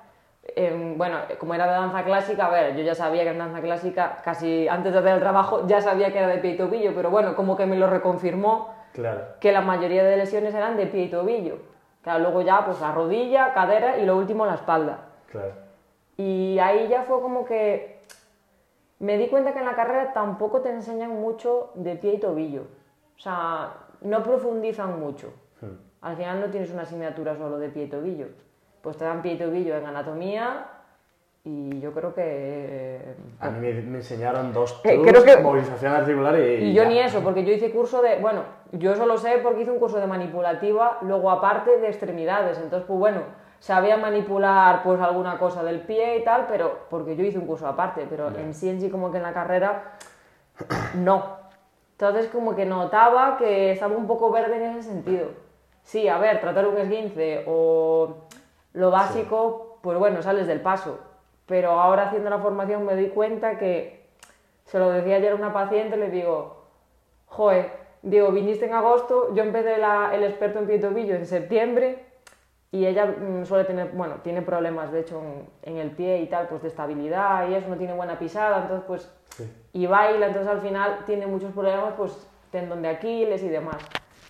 [0.55, 3.62] em, bueno, como era de danza clásica, a ver, yo ya sabía que en danza
[3.62, 6.93] clásica, casi antes de hacer el trabajo, ya sabía que era de pie y tobillo,
[6.95, 10.88] pero bueno, como que me lo reconfirmó Claro, que la mayoría de lesiones eran de
[10.88, 11.57] pie y tobillo.
[12.01, 14.99] Claro, luego ya pues la rodilla, cadera y lo último la espalda.
[15.31, 15.53] claro.
[16.17, 18.01] Y ahí ya fue como que
[18.99, 22.63] me di cuenta que en la carrera tampoco te enseñan mucho de pie y tobillo.
[23.15, 25.31] O sea, no profundizan mucho.
[25.62, 25.77] Hmm.
[26.01, 28.27] Al final no tienes una asignatura solo de pie y tobillo.
[28.82, 30.65] Pues te dan pie y tobillo en anatomía
[31.44, 33.02] y yo creo que...
[33.39, 36.65] A mí me, me enseñaron dos Eh, creo que- movilización articular y...
[36.65, 36.89] Y yo ya.
[36.89, 38.18] ni eso, porque yo hice curso de...
[38.18, 42.58] Bueno, yo solo sé porque hice un curso de manipulativa, luego aparte de extremidades.
[42.60, 43.22] Entonces, pues bueno,
[43.60, 47.68] sabía manipular pues alguna cosa del pie y tal, pero porque yo hice un curso
[47.68, 49.94] aparte, pero en sí en sí como que en la carrera
[50.96, 51.38] no.
[51.92, 55.28] Entonces como que notaba que estaba un poco verde en ese sentido.
[55.84, 58.28] Sí, a ver, tratar un esguince o
[58.73, 60.99] lo básico, pues bueno, sales del paso.
[61.45, 64.05] Pero ahora haciendo la formación me doy cuenta que,
[64.65, 66.63] se lo decía ayer a una paciente, le digo,
[67.25, 67.71] joder,
[68.03, 72.05] digo, viniste en agosto, yo empecé la- el experto en pie y tobillo en septiembre
[72.71, 75.19] y ella mm, suele tener, bueno, tiene problemas de hecho
[75.63, 78.62] en, en el pie y tal, pues de estabilidad y eso, no tiene buena pisada,
[78.62, 79.51] entonces pues, Sí.
[79.73, 83.77] y baila, entonces al final tiene muchos problemas, pues tendón de Aquiles y demás.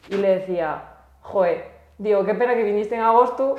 [0.10, 0.84] Y le decía,
[1.22, 1.66] joder,
[1.98, 3.56] digo, qué pena que viniste en agosto,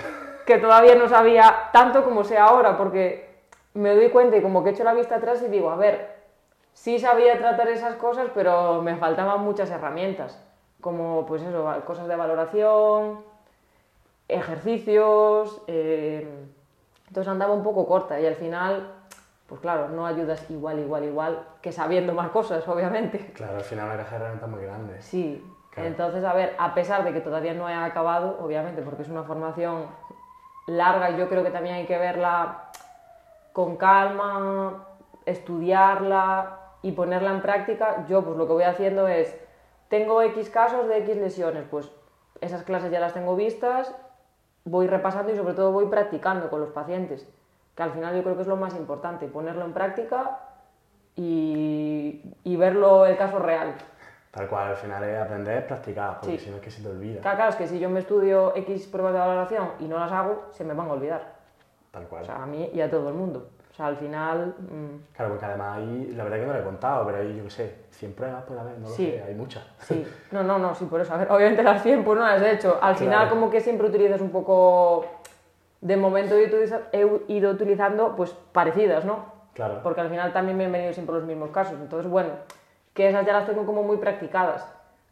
[0.51, 3.39] que todavía no sabía tanto como sé ahora, porque
[3.75, 6.17] me doy cuenta y como que echo la vista atrás y digo, a ver,
[6.73, 10.43] sí sabía tratar esas cosas, pero me faltaban muchas herramientas,
[10.81, 13.21] como pues eso, cosas de valoración,
[14.27, 16.29] ejercicios, eh,
[17.07, 18.93] entonces andaba un poco corta y al final,
[19.47, 23.19] pues claro, no ayudas igual, igual, igual que sabiendo más cosas, obviamente.
[23.35, 25.01] Claro, al final una caja de herramientas muy grande.
[25.01, 25.89] Sí, Claro.
[25.89, 29.23] entonces, a ver, a pesar de que todavía no he acabado, obviamente, porque es una
[29.23, 29.87] formación
[30.67, 32.71] larga y yo creo que también hay que verla
[33.53, 34.87] con calma,
[35.27, 39.37] estudiarla y ponerla en práctica, yo pues lo que voy haciendo es,
[39.89, 41.91] tengo X casos de X lesiones, pues
[42.41, 43.95] esas clases ya las tengo vistas,
[44.65, 47.29] voy repasando y sobre todo voy practicando con los pacientes,
[47.75, 50.41] que al final yo creo que es lo más importante, ponerlo en práctica
[51.17, 53.75] y, y verlo el caso real.
[54.31, 56.45] Tal cual, al final es aprender, practicar, porque Sí.
[56.45, 57.21] si no es que se te olvida.
[57.21, 60.13] Claro, claro, es que si yo me estudio X pruebas de valoración y no las
[60.13, 61.33] hago, se me van a olvidar.
[61.91, 62.23] Tal cual.
[62.23, 63.49] O sea, a mí y a todo el mundo.
[63.73, 66.63] O sea, al final, mm, Claro, porque además ahí, la verdad que no lo he
[66.63, 69.07] contado, pero ahí, yo qué sé, 100 pruebas puede haber, no lo Sí.
[69.07, 69.65] sé, hay muchas.
[69.81, 70.07] sí.
[70.31, 71.13] No, no, no, sí, por eso.
[71.13, 72.79] A ver, obviamente las 100 pues no las he hecho.
[72.81, 73.31] Al final Claro.
[73.31, 75.07] como que siempre utilizas un poco...
[75.81, 79.25] De momento he ido utilizando pues parecidas, ¿no?
[79.55, 79.81] Claro.
[79.83, 81.75] Porque al final también me han venido siempre los mismos casos.
[81.81, 82.29] Entonces, bueno,
[82.95, 84.67] que esas ya las tengo como muy practicadas.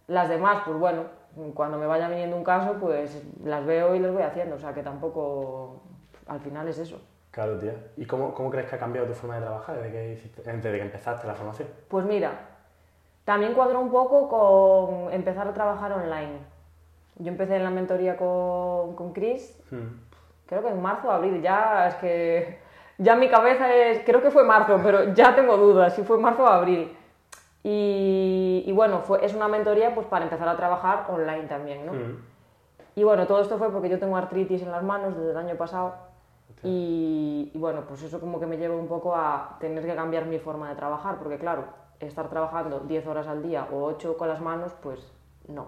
[0.06, 1.02] Las demás, pues bueno,
[1.54, 4.56] cuando me vaya viniendo un caso, pues las veo y las voy haciendo.
[4.56, 5.82] O sea, que tampoco...
[6.26, 7.00] Al final es eso.
[7.30, 7.74] Claro, tía.
[7.96, 10.72] ¿Y cómo, cómo crees que ha cambiado tu forma de trabajar desde que, hiciste- desde
[10.76, 11.68] que empezaste la formación?
[11.88, 12.32] Pues mira,
[13.24, 16.38] también cuadró un poco con empezar a trabajar online.
[17.16, 20.00] Yo empecé en la mentoría con, con Chris, Hmm.
[20.46, 22.58] creo que en marzo o abril, ya es que
[22.98, 26.42] ya mi cabeza es, creo que fue marzo, pero ya tengo dudas si fue marzo
[26.44, 26.96] o abril.
[27.70, 31.92] Y, y bueno, fue, es una mentoría pues para empezar a trabajar online también, ¿no?
[31.92, 32.16] Hmm.
[32.96, 35.54] Y bueno, todo esto fue porque yo tengo artritis en las manos desde el año
[35.56, 35.94] pasado
[36.64, 40.24] y, y bueno, pues eso como que me lleva un poco a tener que cambiar
[40.24, 41.64] mi forma de trabajar, porque claro,
[42.00, 45.12] estar trabajando 10 horas al día o 8 con las manos, pues
[45.46, 45.66] no.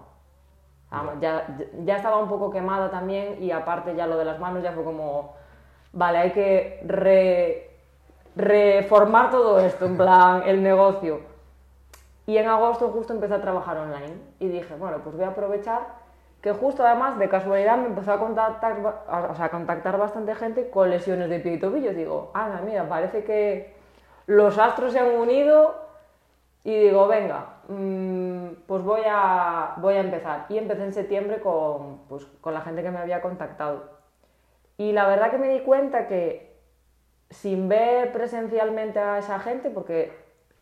[0.89, 4.63] Vamos, ya, ya estaba un poco quemada también y aparte ya lo de las manos
[4.63, 5.35] ya fue como,
[5.93, 7.69] vale, hay que re-
[8.35, 11.30] reformar todo esto, en plan, el negocio.
[12.31, 15.81] Y en agosto justo empecé a trabajar online y dije, bueno, pues voy a aprovechar
[16.41, 20.69] que justo además de casualidad me empezó a contactar, o sea, a contactar bastante gente
[20.69, 21.93] con lesiones de pie y tobillo.
[21.93, 23.75] Digo, ah, mira, parece que
[24.27, 25.75] los astros se han unido
[26.63, 30.45] y digo, venga, mm, pues voy a, voy a empezar.
[30.47, 33.89] Y empecé en septiembre con, pues, con la gente que me había contactado.
[34.77, 36.55] Y la verdad que me di cuenta que
[37.29, 40.13] sin ver presencialmente a esa gente, porque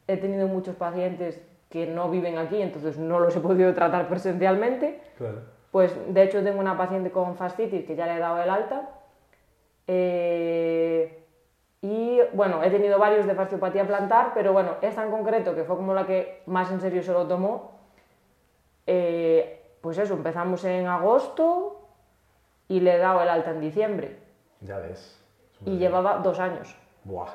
[0.08, 5.00] he tenido muchos pacientes que no viven aquí, entonces no los he podido tratar presencialmente,
[5.18, 5.42] Claro.
[5.72, 8.90] pues de hecho tengo una paciente con fascitis que ya le he dado el alta.
[9.88, 11.24] Eh,
[11.82, 15.76] y bueno, he tenido varios de fasciopatía plantar, pero bueno, esta en concreto, que fue
[15.78, 17.72] como la que más en serio se lo tomó,
[18.86, 21.88] eh, pues eso, empezamos en agosto
[22.68, 24.18] y le he dado el alta en diciembre.
[24.62, 25.16] Ya ves.
[25.66, 26.76] Y llevaba dos años.
[27.04, 27.30] Buah.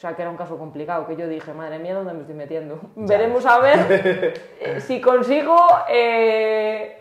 [0.00, 2.34] O sea, que era un caso complicado, que yo dije, madre mía, ¿dónde me estoy
[2.34, 2.80] metiendo?
[2.96, 3.04] Ya.
[3.18, 5.54] Veremos a ver eh, si consigo
[5.90, 6.98] eh,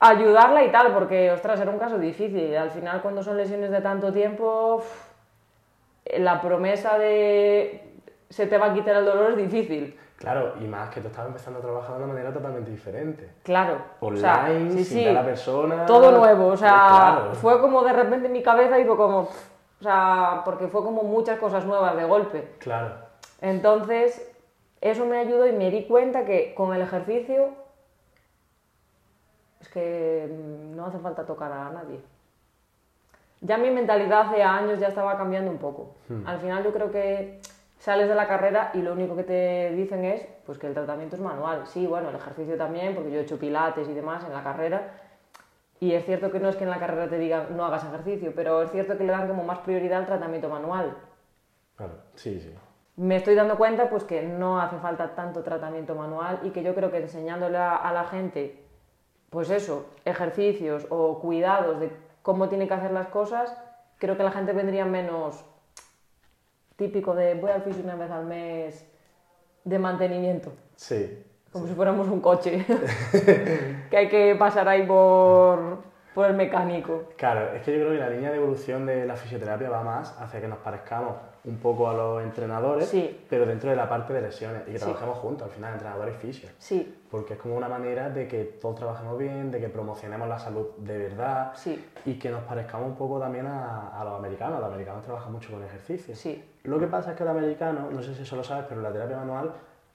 [0.00, 2.56] ayudarla y tal, porque, ostras, era un caso difícil.
[2.56, 4.82] Al final, cuando son lesiones de tanto tiempo,
[6.06, 8.00] eh, la promesa de
[8.30, 10.00] se te va a quitar el dolor es difícil.
[10.16, 13.28] Claro, y más que tú estabas empezando a trabajar de una manera totalmente diferente.
[13.42, 13.76] Claro.
[14.00, 15.84] Online, o sea, sí, sin sí, la persona.
[15.84, 17.34] Todo nuevo, o sea, Claro.
[17.34, 19.28] fue como de repente en mi cabeza y fue como,
[19.80, 22.48] o sea, porque fue como muchas cosas nuevas de golpe.
[22.58, 22.94] Claro.
[23.40, 24.34] Entonces,
[24.80, 27.50] eso me ayudó y me di cuenta que con el ejercicio
[29.60, 32.00] es que mm, no hace falta tocar a nadie.
[33.40, 35.94] Ya mi mentalidad hace años ya estaba cambiando un poco.
[36.24, 37.40] Al final yo creo que
[37.78, 41.16] sales de la carrera y lo único que te dicen es pues que el tratamiento
[41.16, 41.66] es manual.
[41.66, 44.90] Sí, bueno, el ejercicio también, porque yo he hecho pilates y demás en la carrera.
[45.80, 48.32] Y es cierto que no es que en la carrera te digan no hagas ejercicio,
[48.34, 50.96] pero es cierto que le dan como más prioridad al tratamiento manual
[51.76, 52.54] Claro, sí, sí.
[52.96, 56.74] me estoy dando cuenta pues que no hace falta tanto tratamiento manual y que yo
[56.74, 58.62] creo que enseñándole a, a la gente
[59.28, 61.90] pues eso, ejercicios o cuidados de
[62.22, 63.54] cómo tiene que hacer las cosas,
[63.98, 65.44] creo que la gente vendría menos
[66.76, 68.86] típico de voy al fisio una vez al mes
[69.64, 71.22] de mantenimiento, Sí.
[71.56, 72.64] Como si fuéramos un coche
[73.90, 77.02] que hay que pasar ahí por por el mecánico.
[77.18, 80.18] Claro, es que yo creo que la línea de evolución de la fisioterapia va más
[80.18, 81.12] hacia que nos parezcamos
[81.44, 83.20] un poco a los entrenadores, Sí.
[83.28, 84.84] pero dentro de la parte de lesiones y que Sí.
[84.86, 86.52] trabajemos juntos, al final, entrenadores y fisios.
[86.58, 90.38] Sí, Porque es como una manera de que todos trabajemos bien, de que promocionemos la
[90.38, 94.58] salud de verdad sí, y que nos parezcamos un poco también a, a los americanos.
[94.60, 96.16] Los americanos trabajan mucho con ejercicio.
[96.16, 96.42] sí.
[96.64, 98.90] Lo que pasa es que los americanos, no sé si eso lo sabes, pero la
[98.90, 99.52] terapia manual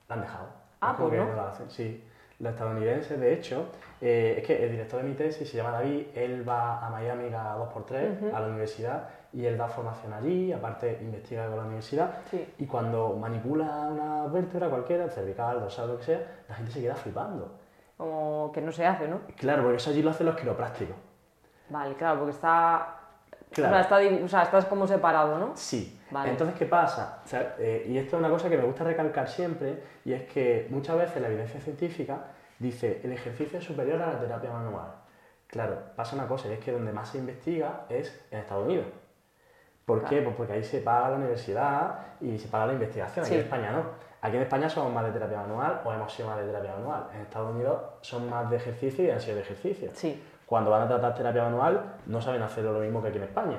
[0.08, 0.61] la han dejado.
[0.81, 1.33] Ah, pues no.
[1.35, 2.03] la hacen, sí.
[2.39, 3.67] Los estadounidenses, de hecho,
[4.01, 7.29] eh, es que el director de mi tesis se llama David, él va a Miami
[7.29, 11.57] cada dos por tres a la universidad y él da formación allí, aparte investiga con
[11.57, 12.51] la universidad Sí.
[12.57, 16.81] y cuando manipula una vértebra cualquiera, el cervical, dorsal, lo que sea, la gente se
[16.81, 17.59] queda flipando.
[17.95, 19.19] Como que no se hace, ¿no?
[19.37, 20.95] Claro, porque eso allí lo hacen los quiroprácticos.
[21.69, 23.00] Vale, claro, porque está...
[23.51, 23.75] Claro.
[23.75, 25.51] O, sea, está o sea, estás como separado, ¿no?
[25.55, 25.99] Sí.
[26.09, 26.31] Vale.
[26.31, 27.21] Entonces, ¿qué pasa?
[27.23, 30.23] O sea, eh, y esto es una cosa que me gusta recalcar siempre, y es
[30.23, 32.17] que muchas veces la evidencia científica
[32.59, 34.87] dice el ejercicio es superior a la terapia manual.
[35.47, 38.85] Claro, pasa una cosa, y es que donde más se investiga es en Estados Unidos.
[39.85, 40.21] ¿Por qué?
[40.21, 43.25] Pues porque ahí se paga la universidad y se paga la investigación.
[43.25, 43.39] Aquí Sí.
[43.39, 43.83] en España no.
[44.21, 47.07] Aquí en España somos más de terapia manual o hemos sido más de terapia manual.
[47.13, 50.81] En Estados Unidos son más de ejercicio y han sido de ejercicio Sí, cuando van
[50.81, 53.55] a tratar terapia manual no saben hacerlo lo mismo que aquí en España.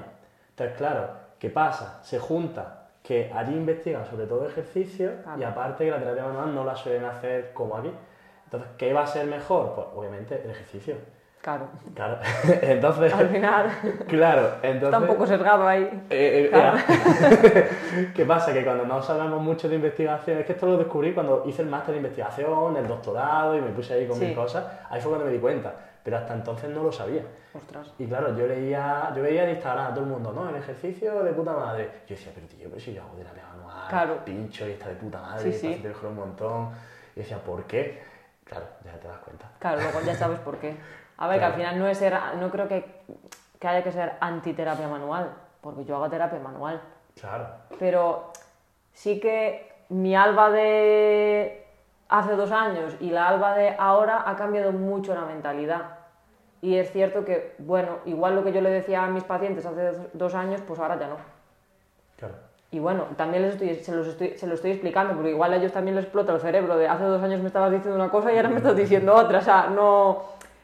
[0.51, 1.99] Entonces, claro, ¿qué pasa?
[2.03, 5.53] Se junta que allí investigan sobre todo ejercicio y Claro.
[5.53, 7.91] aparte que la terapia manual no la suelen hacer como aquí.
[8.45, 9.73] Entonces, ¿qué va a ser mejor?
[9.75, 10.97] Pues obviamente el ejercicio.
[11.41, 11.65] claro.
[11.95, 12.19] Claro.
[12.61, 13.71] entonces, Al final,
[14.07, 14.83] claro, entonces...
[14.83, 15.85] está un poco sesgado ahí.
[16.11, 16.77] Eh, eh, Claro.
[16.77, 18.13] ya.
[18.15, 18.53] ¿Qué pasa?
[18.53, 21.69] Que cuando no sabemos mucho de investigación, es que esto lo descubrí cuando hice el
[21.69, 24.27] máster de investigación, el doctorado y me puse ahí con Sí.
[24.27, 25.73] mis cosas, ahí fue cuando me di cuenta,
[26.03, 27.23] pero hasta entonces no lo sabía.
[27.55, 27.93] Ostras.
[27.99, 30.49] Y claro, yo leía, yo veía en Instagram a todo el mundo, ¿no?
[30.49, 31.91] El ejercicio de puta madre.
[32.07, 34.25] Yo decía, pero tío, pero si yo hago terapia manual, Claro.
[34.25, 35.81] pincho y está de puta madre, Sí, sí.
[35.83, 36.71] te un montón.
[37.15, 38.03] Y decía, ¿por qué?
[38.45, 39.51] Claro, ya te das cuenta.
[39.59, 40.77] Claro, luego ya sabes por qué.
[41.19, 41.39] A ver, Claro.
[41.39, 42.85] que al final no es ser, no creo que,
[43.59, 46.81] que haya que ser antiterapia manual, porque yo hago terapia manual.
[47.21, 47.47] Claro,
[47.79, 48.33] Pero
[48.93, 51.62] sí que mi alba de
[52.13, 55.99] hace dos años y la alba de ahora ha cambiado mucho la mentalidad.
[56.61, 59.93] Y es cierto que, bueno, igual lo que yo le decía a mis pacientes hace
[60.13, 61.17] dos- años, pues ahora ya no.
[62.17, 62.35] claro.
[62.71, 65.57] Y bueno, también les estoy, se, los estoy, se lo estoy explicando, porque igual a
[65.57, 68.33] ellos también les explota el cerebro de hace dos años me estabas diciendo una cosa
[68.33, 69.39] y ahora me estás diciendo otra.
[69.41, 70.23] O sea, no...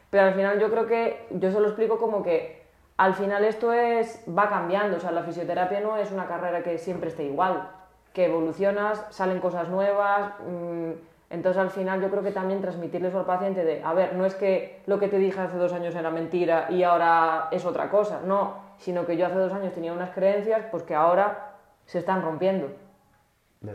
[0.09, 2.63] Pero al final yo creo que yo se lo explico como que
[2.97, 4.97] al final esto es va cambiando.
[4.97, 7.69] O sea, la fisioterapia no es una carrera que siempre esté igual.
[8.13, 10.31] Que evolucionas, salen cosas nuevas.
[10.47, 10.91] mm,
[11.29, 14.33] entonces al final yo creo que también transmitirles al paciente de, a ver, no es
[14.35, 18.21] que lo que te dije hace dos años era mentira y ahora es otra cosa.
[18.25, 21.51] No, sino que yo hace dos años tenía unas creencias pues que ahora
[21.85, 22.69] se están rompiendo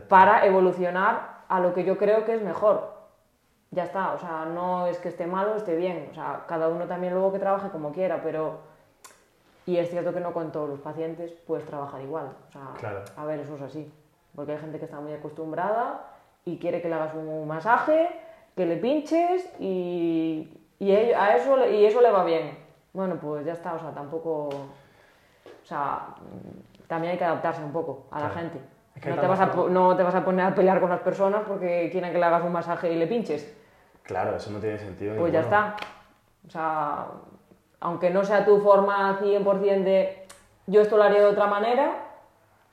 [0.09, 2.93] para evolucionar a lo que yo creo que es mejor.
[3.71, 6.67] Ya está, o sea, no es que esté mal o esté bien, o sea, cada
[6.69, 8.59] uno también luego que trabaje como quiera, pero...
[9.65, 13.03] Y es cierto que no con todos los pacientes puedes trabajar igual, o sea, Claro.
[13.17, 13.91] a ver, eso es así,
[14.35, 16.01] porque hay gente que está muy acostumbrada
[16.45, 18.07] y quiere que le hagas un masaje,
[18.55, 20.47] que le pinches y,
[20.79, 22.57] y a eso, y eso le va bien.
[22.93, 24.49] Bueno, pues ya está, o sea, tampoco...
[24.49, 26.09] O sea,
[26.87, 28.39] también hay que adaptarse un poco a la Claro.
[28.41, 28.59] gente.
[28.95, 30.99] Es que no, te vas a, no te vas a poner a pelear con las
[31.01, 33.51] personas porque quieren que le hagas un masaje y le pinches.
[34.03, 35.17] Claro, eso no tiene sentido.
[35.17, 35.57] Pues ya ninguno.
[35.57, 35.75] está.
[36.47, 37.07] O sea,
[37.81, 40.27] aunque no sea tu forma 100% de
[40.67, 42.04] yo esto lo haría de otra manera,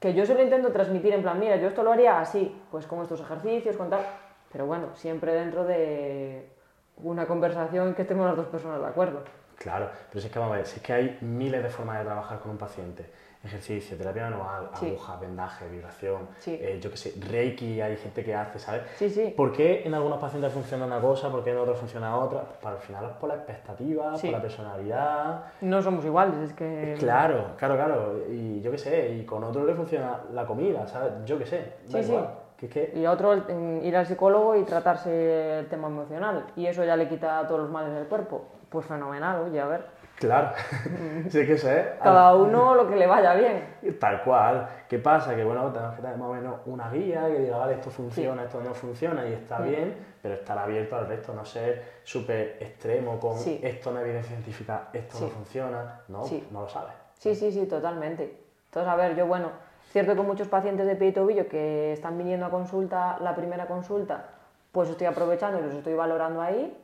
[0.03, 2.88] que yo se lo intento transmitir en plan, mira, yo esto lo haría así, pues
[2.88, 4.05] con estos ejercicios, con tal.
[4.51, 6.51] Pero bueno, siempre dentro de
[6.97, 9.23] una conversación que estemos las dos personas de acuerdo.
[9.57, 12.01] Claro, pero si es que vamos a ver, si es que hay miles de formas
[12.01, 13.09] de trabajar con un paciente.
[13.45, 14.87] Ejercicio, terapia manual, Sí.
[14.87, 16.57] aguja, vendaje, vibración, Sí.
[16.61, 18.83] eh, yo qué sé, reiki, hay gente que hace, ¿sabes?
[18.97, 19.35] Sí, sí.
[19.37, 22.43] ¿Por qué en algunos pacientes funciona una cosa, por qué en otros funciona otra?
[22.43, 24.29] Pues para al final es por la expectativa, Sí.
[24.29, 25.45] por la personalidad.
[25.61, 26.95] No somos iguales, es que...
[27.01, 28.19] Claro, claro, claro.
[28.31, 31.13] Y yo qué sé, y con otro le funciona la comida, ¿sabes?
[31.25, 31.73] Yo qué sé.
[31.89, 32.13] da Sí, sí.
[32.13, 32.29] igual.
[32.57, 36.47] Que es que Y otro, el- en ir al psicólogo y tratarse el tema emocional.
[36.55, 38.45] Y eso ya le quita todos los males del cuerpo.
[38.69, 39.85] Pues fenomenal, oye, a ver.
[40.27, 40.51] Claro,
[41.29, 41.95] sí que sé.
[42.03, 43.75] Cada uno lo que le vaya bien.
[43.99, 44.69] Tal cual.
[44.89, 45.35] ¿Qué pasa?
[45.35, 48.45] Que bueno, tenemos que tener más o menos una guía que diga, vale, esto funciona,
[48.45, 49.65] esto no funciona y está Mm.
[49.65, 53.59] bien, pero estar abierto al resto, no ser súper extremo con Sí.
[53.63, 56.47] esto no hay evidencia científica, esto no funciona, no, Sí.
[56.51, 56.93] no lo sabes.
[57.19, 58.39] Sí, sí, sí, totalmente.
[58.67, 59.49] Entonces, a ver, yo, bueno,
[59.91, 63.67] cierto que muchos pacientes de pie y tobillo que están viniendo a consulta, la primera
[63.67, 64.25] consulta,
[64.71, 66.77] pues estoy aprovechando y los estoy valorando ahí.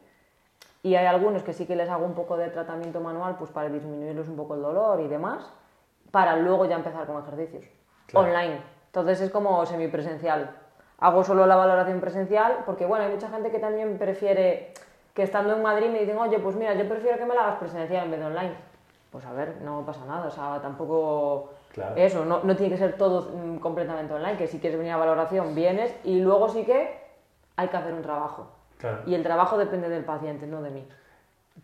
[0.88, 3.68] Y hay algunos que sí que les hago un poco de tratamiento manual, pues para
[3.68, 5.52] disminuirles un poco el dolor y demás,
[6.10, 7.66] para luego ya empezar con ejercicios.
[8.06, 8.26] Claro.
[8.26, 8.62] Online.
[8.86, 10.50] Entonces es como semipresencial.
[11.00, 14.72] Hago solo la valoración presencial porque, bueno, hay mucha gente que también prefiere
[15.12, 17.58] que estando en Madrid me dicen, oye, pues mira, yo prefiero que me la hagas
[17.58, 18.54] presencial en vez de online.
[19.12, 21.96] Pues a ver, no pasa nada, o sea, tampoco Claro.
[21.96, 24.96] eso, no, no tiene que ser todo mm, completamente online, que si quieres venir a
[24.96, 26.98] valoración vienes y luego sí que
[27.56, 28.46] hay que hacer un trabajo.
[28.78, 29.02] Claro.
[29.06, 30.88] Y el trabajo depende del paciente, no de mí.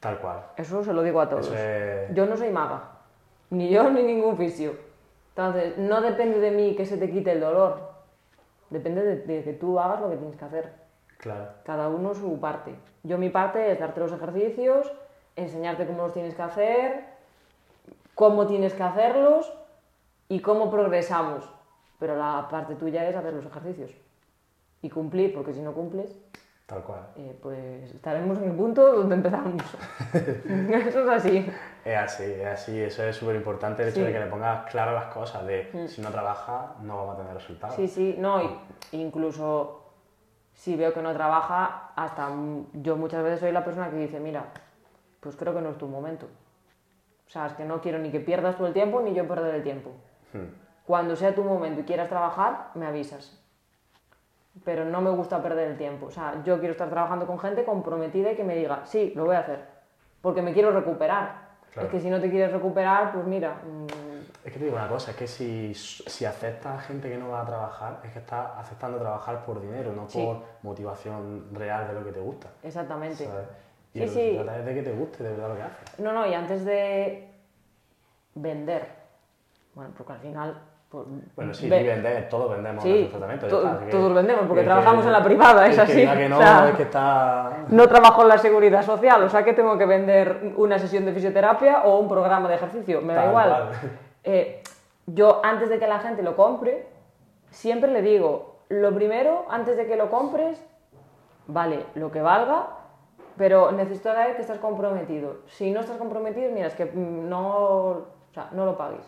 [0.01, 0.45] Tal cual.
[0.57, 1.51] Eso se lo digo a todos.
[1.53, 2.13] Es...
[2.15, 2.91] Yo no soy maga,
[3.51, 4.75] ni yo ni ningún fisio.
[5.31, 7.93] Entonces, no depende de mí que se te quite el dolor,
[8.71, 10.73] depende de, de que tú hagas lo que tienes que hacer.
[11.19, 11.49] Claro.
[11.65, 12.75] Cada uno su parte.
[13.03, 14.93] Yo mi parte es darte los ejercicios,
[15.37, 17.05] enseñarte cómo los tienes que hacer,
[18.15, 19.53] cómo tienes que hacerlos
[20.29, 21.49] y cómo progresamos.
[21.99, 23.91] Pero la parte tuya es hacer los ejercicios
[24.83, 26.19] y cumplir, porque si no cumples,
[26.67, 27.01] Tal cual.
[27.17, 29.63] eh, pues estaremos en el punto donde empezamos.
[30.15, 31.51] Eso es así.
[31.85, 32.81] Es así, es así.
[32.81, 34.03] Eso es súper importante, el hecho Sí.
[34.03, 34.07] Mm.
[34.07, 37.35] de que le pongas claras las cosas, de si no trabaja, no vamos a tener
[37.35, 37.77] resultados.
[37.77, 38.41] Sí, sí, no,
[38.93, 39.83] incluso
[40.55, 42.31] si veo que no trabaja, hasta
[42.73, 44.45] yo muchas veces soy la persona que dice, mira,
[45.21, 46.27] pues creo que no es tu momento.
[47.27, 49.57] O sea, es que no quiero ni que pierdas tú el tiempo ni yo perder
[49.57, 49.91] el tiempo.
[50.33, 50.47] Hmm.
[50.87, 53.39] Cuando sea tu momento y quieras trabajar, me avisas.
[54.65, 56.07] Pero no me gusta perder el tiempo.
[56.07, 59.25] O sea, yo quiero estar trabajando con gente comprometida y que me diga, sí, lo
[59.25, 59.65] voy a hacer.
[60.21, 61.43] Porque me quiero recuperar.
[61.73, 61.89] Claro.
[61.89, 63.87] Es que si no te quieres recuperar, pues mira, mm,
[64.47, 67.31] Es que te digo una cosa, es que si, si aceptas a gente que no
[67.31, 70.23] va a trabajar, es que estás aceptando trabajar por dinero, no Sí.
[70.25, 72.49] por motivación real de lo que te gusta.
[72.63, 73.25] exactamente.
[73.27, 73.47] ¿sabes?
[73.93, 74.37] Y Sí, lo que sí.
[74.37, 75.99] trata es de que te guste de verdad lo que haces.
[75.99, 77.29] No, no, y antes de
[78.35, 78.89] vender,
[79.75, 80.61] bueno, porque al final...
[81.03, 83.51] pues, Bueno, sí, ve- vender, todos vendemos Sí, tratamientos.
[83.51, 85.81] ya to- está, así que- todos vendemos, porque que- trabajamos en la privada, es que
[85.83, 87.65] así, que no, o sea- es que está...
[87.69, 91.13] No trabajo en la seguridad social, o sea que tengo que vender una sesión de
[91.13, 93.69] fisioterapia o un programa de ejercicio, me da igual.
[94.27, 94.63] Eh,
[95.07, 96.87] yo antes de que la gente lo compre,
[97.51, 100.65] siempre le digo, lo primero, antes de que lo compres,
[101.47, 102.69] vale, lo que valga,
[103.37, 105.39] pero necesito saber que estás comprometido.
[105.49, 109.05] Si no estás comprometido, mira, es que mm, no, o sea, no lo pagues.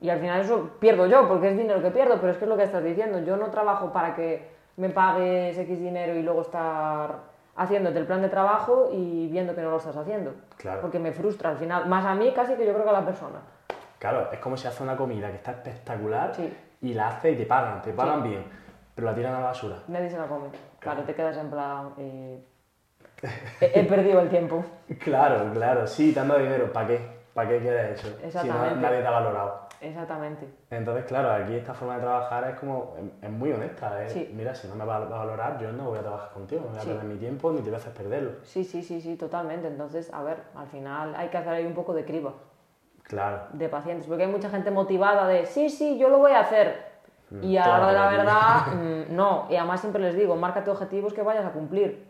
[0.00, 2.48] Y al final eso pierdo yo, porque es dinero que pierdo, pero es que es
[2.48, 3.18] lo que estás diciendo.
[3.20, 7.14] Yo no trabajo para que me pagues X dinero y luego estar
[7.56, 10.34] haciéndote el plan de trabajo y viendo que no lo estás haciendo.
[10.58, 10.82] Claro.
[10.82, 13.04] Porque me frustra al final, más a mí casi que yo creo que a la
[13.04, 13.38] persona.
[13.98, 16.54] Claro, es como si hace una comida que está espectacular Sí.
[16.82, 18.44] y la hace y te pagan, te pagan bien,
[18.94, 19.76] pero la tiran a la basura.
[19.88, 20.48] Nadie se la come.
[20.78, 21.88] Claro, te quedas en plan...
[21.96, 22.38] eh,
[23.62, 24.62] he, he perdido el tiempo.
[25.02, 27.16] Claro, claro, sí, dado dinero, ¿para qué?
[27.36, 28.40] ¿Para qué quieres eso?
[28.40, 29.60] Si no, nadie te ha valorado.
[29.82, 30.48] Exactamente.
[30.70, 34.02] Entonces, claro, aquí esta forma de trabajar es como, es, muy honesta.
[34.02, 34.32] es, Sí.
[34.34, 36.78] Mira, si no me va a valorar, yo no voy a trabajar contigo, no voy
[36.78, 36.88] a Sí.
[36.88, 38.30] perder mi tiempo ni te voy a hacer perderlo.
[38.42, 39.68] Sí, sí, sí, sí, totalmente.
[39.68, 42.32] Entonces, a ver, al final hay que hacer ahí un poco de criba
[43.02, 46.40] Claro, de pacientes, porque hay mucha gente motivada de, sí, sí, yo lo voy a
[46.40, 46.86] hacer.
[47.42, 48.66] Y a la hora de la verdad,
[49.10, 49.46] mm, no.
[49.50, 52.06] Y además siempre les digo, márcate objetivos que vayas a cumplir.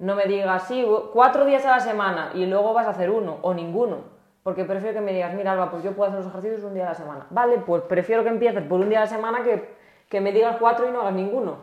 [0.00, 3.38] No me digas, sí, cuatro días a la semana y luego vas a hacer uno
[3.40, 4.15] o ninguno.
[4.46, 6.84] Porque prefiero que me digas, mira, Alba, pues yo puedo hacer los ejercicios un día
[6.84, 7.26] a la semana.
[7.30, 9.74] Vale, pues prefiero que empieces por un día a la semana que,
[10.08, 11.56] que me digas cuatro y no hagas ninguno.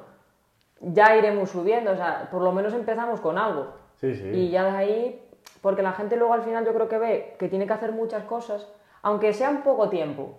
[0.82, 3.68] Ya iremos subiendo, o sea, por lo menos empezamos con algo.
[3.96, 4.28] sí, sí.
[4.28, 5.30] Y ya de ahí,
[5.62, 8.26] porque la gente luego al final yo creo que ve que tiene que hacer muchas
[8.26, 8.68] cosas,
[9.02, 10.38] aunque sea en poco tiempo.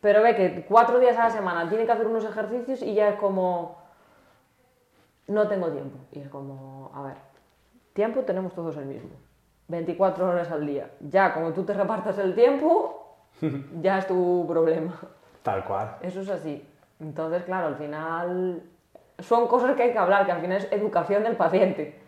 [0.00, 3.10] Pero ve que cuatro días a la semana tiene que hacer unos ejercicios y ya
[3.10, 3.82] es como,
[5.26, 5.98] no tengo tiempo.
[6.10, 7.16] Y es como, a ver,
[7.92, 9.10] tiempo tenemos todos el mismo.
[9.68, 10.90] 24 horas al día.
[11.00, 13.16] Ya, como tú te repartas el tiempo,
[13.80, 14.98] ya es tu problema.
[15.42, 15.96] Tal cual.
[16.00, 16.66] Eso es así.
[17.00, 18.62] Entonces, claro, al final
[19.18, 22.00] son cosas que hay que hablar, que al final es educación del paciente.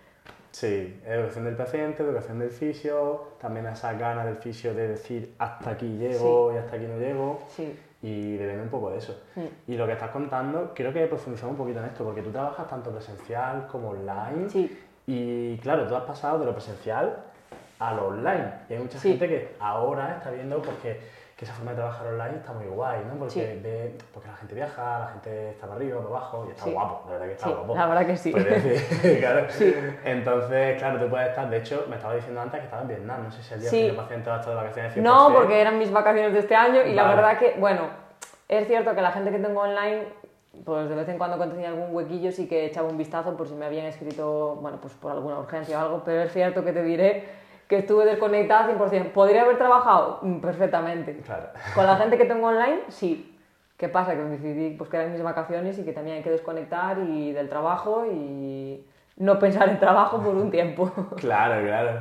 [0.51, 5.71] Sí, educación del paciente, educación del fisio, también esa ganas del fisio de decir hasta
[5.71, 7.41] aquí llego y hasta aquí no llego.
[7.49, 7.79] Sí.
[8.03, 9.21] Y depende un poco de eso.
[9.35, 9.73] Mm.
[9.73, 12.69] Y lo que estás contando, quiero que profundizamos un poquito en esto, porque tú trabajas
[12.69, 14.49] tanto presencial como online.
[14.49, 14.79] Sí.
[15.07, 17.17] Y claro, tú has pasado de lo presencial
[17.79, 18.51] a lo online.
[18.69, 19.11] Y hay mucha Sí.
[19.11, 21.01] gente que ahora está viendo porque,
[21.37, 23.19] que esa forma de trabajar online está muy guay, ¿no?
[23.19, 23.61] Porque, Sí.
[23.63, 26.73] ve, porque la gente viaja, la gente está para arriba, para abajo, y está Sí.
[26.73, 27.75] guapo, la verdad que está guapo.
[27.77, 28.31] la verdad que sí.
[28.31, 29.47] Puedes decir, claro.
[30.05, 33.25] Entonces, claro, tú puedes estar, de hecho, me estaba diciendo antes que estaba en Vietnam,
[33.25, 35.03] no sé si el día que el paciente de vacaciones 100%.
[35.03, 37.83] No, porque eran mis vacaciones de este año y la verdad que, bueno,
[38.49, 40.05] es cierto que la gente que tengo online,
[40.65, 43.47] pues de vez en cuando cuando tenía algún huequillo sí que echaba un vistazo por
[43.47, 46.73] si me habían escrito, bueno, pues por alguna urgencia o algo, pero es cierto que
[46.73, 49.13] te diré que estuve desconectada 100%.
[49.13, 50.19] ¿Podría haber trabajado?
[50.23, 51.19] Mm, Perfectamente.
[51.19, 51.49] Claro.
[51.75, 53.33] Con la gente que tengo online, sí.
[53.77, 54.13] ¿Qué pasa?
[54.15, 57.49] Que decidí pues, que eran mis vacaciones y que también hay que desconectar y del
[57.49, 60.91] trabajo y no pensar en trabajo por un tiempo.
[61.17, 62.01] Claro, claro.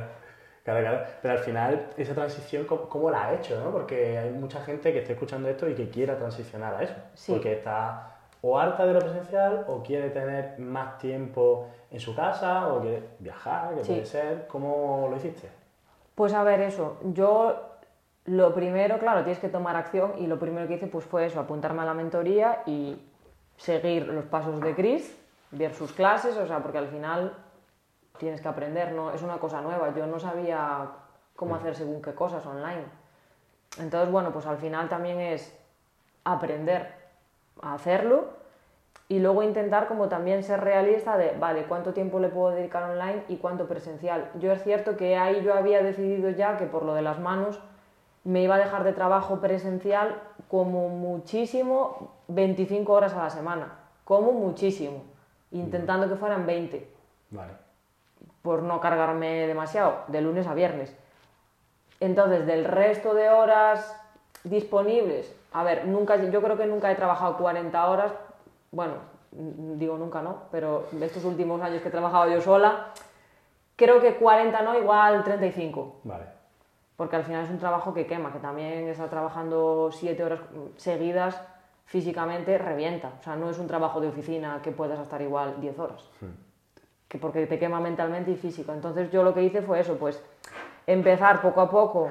[0.64, 1.00] Claro, claro.
[1.22, 3.60] Pero al final, esa transición, ¿cómo, cómo la ha hecho?
[3.62, 3.70] ¿no?
[3.70, 6.94] Porque hay mucha gente que esté escuchando esto y que quiera transicionar a eso.
[7.14, 7.32] Sí.
[7.32, 12.68] Porque está o harta de lo presencial o quiere tener más tiempo en su casa
[12.68, 13.92] o quiere viajar, que Sí.
[13.92, 14.46] puede ser.
[14.48, 15.48] ¿Cómo lo hiciste?
[16.16, 16.96] Pues a ver, eso.
[17.12, 17.54] Yo
[18.24, 21.38] lo primero, claro, tienes que tomar acción y lo primero que hice pues fue eso,
[21.38, 23.00] apuntarme a la mentoría y
[23.58, 25.14] seguir los pasos de Chris,
[25.50, 27.34] ver sus clases, o sea, porque al final
[28.18, 29.94] tienes que aprender, no es una cosa nueva.
[29.94, 30.88] Yo no sabía
[31.36, 32.84] cómo hacer según qué cosas online.
[33.78, 35.54] Entonces, bueno, pues al final también es
[36.24, 36.94] aprender
[37.60, 38.30] a hacerlo
[39.08, 43.22] y luego intentar como también ser realista de, vale, cuánto tiempo le puedo dedicar online
[43.28, 44.30] y cuánto presencial.
[44.40, 47.60] Yo es cierto que ahí yo había decidido ya que por lo de las manos
[48.24, 54.32] me iba a dejar de trabajo presencial como muchísimo 25 horas a la semana, como
[54.32, 55.04] muchísimo,
[55.52, 56.88] intentando que fueran 20
[57.30, 57.52] Vale.
[58.42, 60.96] por no cargarme demasiado, de lunes a viernes.
[62.00, 63.96] Entonces, del resto de horas
[64.42, 68.12] disponibles, a ver, nunca, yo creo que nunca he trabajado 40 horas,
[68.70, 68.94] bueno,
[69.30, 72.88] digo nunca no, pero estos últimos años que he trabajado yo sola,
[73.76, 76.24] creo que 40 no, igual 35, Vale.
[76.96, 80.40] porque al final es un trabajo que quema, que también estar trabajando 7 horas
[80.76, 81.40] seguidas
[81.84, 85.78] físicamente revienta, o sea, no es un trabajo de oficina que puedas estar igual 10
[85.78, 86.10] horas
[87.08, 88.72] que porque te quema mentalmente y físico.
[88.72, 90.22] Entonces yo lo que hice fue eso, pues
[90.86, 92.08] empezar poco a poco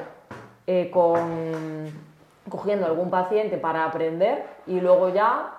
[0.68, 2.06] eh, con
[2.50, 5.58] cogiendo algún paciente para aprender y luego ya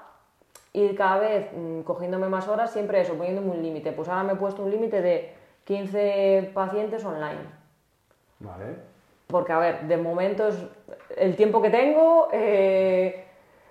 [0.76, 3.92] ir cada vez mm, cogiéndome más horas, siempre eso, poniéndome un límite.
[3.92, 5.32] Pues ahora me he puesto un límite de
[5.64, 7.40] 15 pacientes online.
[8.40, 8.64] Vale.
[9.26, 10.56] Porque, a ver, de momento es
[11.16, 13.24] el tiempo que tengo, eh,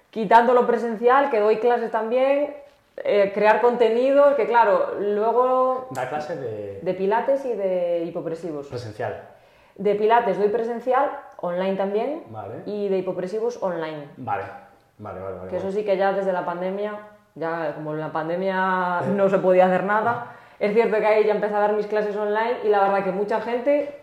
[0.09, 2.53] quitando lo presencial, que doy clases también,
[2.97, 8.67] eh, crear contenido, que claro, luego Da clases de de pilates y de hipopresivos.
[8.67, 9.29] presencial.
[9.75, 12.63] De pilates doy presencial, online también, Vale.
[12.65, 14.07] y de hipopresivos online.
[14.17, 14.64] Vale.
[14.97, 15.49] Vale, vale, vale.
[15.49, 16.93] Que eso sí que ya desde la pandemia,
[17.35, 21.33] ya como en la pandemia no se podía hacer nada, es cierto que ahí ya
[21.33, 23.99] empecé a dar mis clases online y la verdad que mucha gente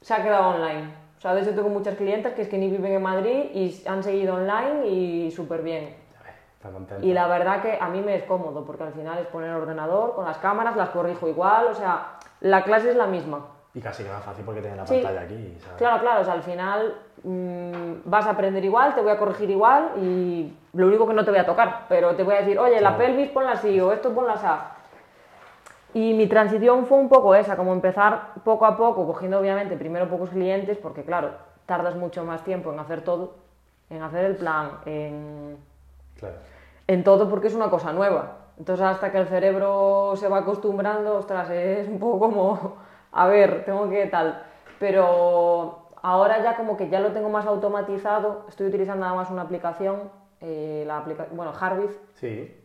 [0.00, 1.02] se ha quedado online.
[1.16, 3.82] O sea, de hecho tengo muchas clientes que es que ni viven en Madrid y
[3.86, 5.94] han seguido online y súper bien.
[7.00, 9.56] Y la verdad que a mí me es cómodo porque al final es poner el
[9.56, 13.46] ordenador con las cámaras, las corrijo igual, o sea, la clase es la misma.
[13.74, 14.94] Y casi que más fácil porque tienes la Sí.
[15.00, 15.78] pantalla aquí, ¿sabes?
[15.78, 16.94] Claro, claro, o sea, al final
[17.24, 21.24] mm, vas a aprender igual, te voy a corregir igual y lo único que no
[21.24, 23.92] te voy a tocar, pero te voy a decir, oye, la pelvis ponla así o
[23.92, 24.46] esto ponla así.
[25.94, 30.08] Y mi transición fue un poco esa, como empezar poco a poco, cogiendo obviamente primero
[30.08, 31.30] pocos clientes, porque claro,
[31.66, 33.34] tardas mucho más tiempo en hacer todo,
[33.88, 35.56] en hacer el plan, en,
[36.18, 36.34] Claro.
[36.88, 38.36] en todo porque es una cosa nueva.
[38.58, 42.76] Entonces hasta que el cerebro se va acostumbrando, ostras, es un poco como,
[43.12, 44.42] a ver, tengo que tal.
[44.78, 49.42] Pero ahora ya como que ya lo tengo más automatizado, estoy utilizando nada más una
[49.42, 50.10] aplicación,
[50.40, 52.56] eh, la aplica bueno, Harvith, Sí.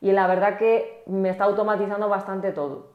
[0.00, 2.88] y la verdad que me está automatizando bastante todo.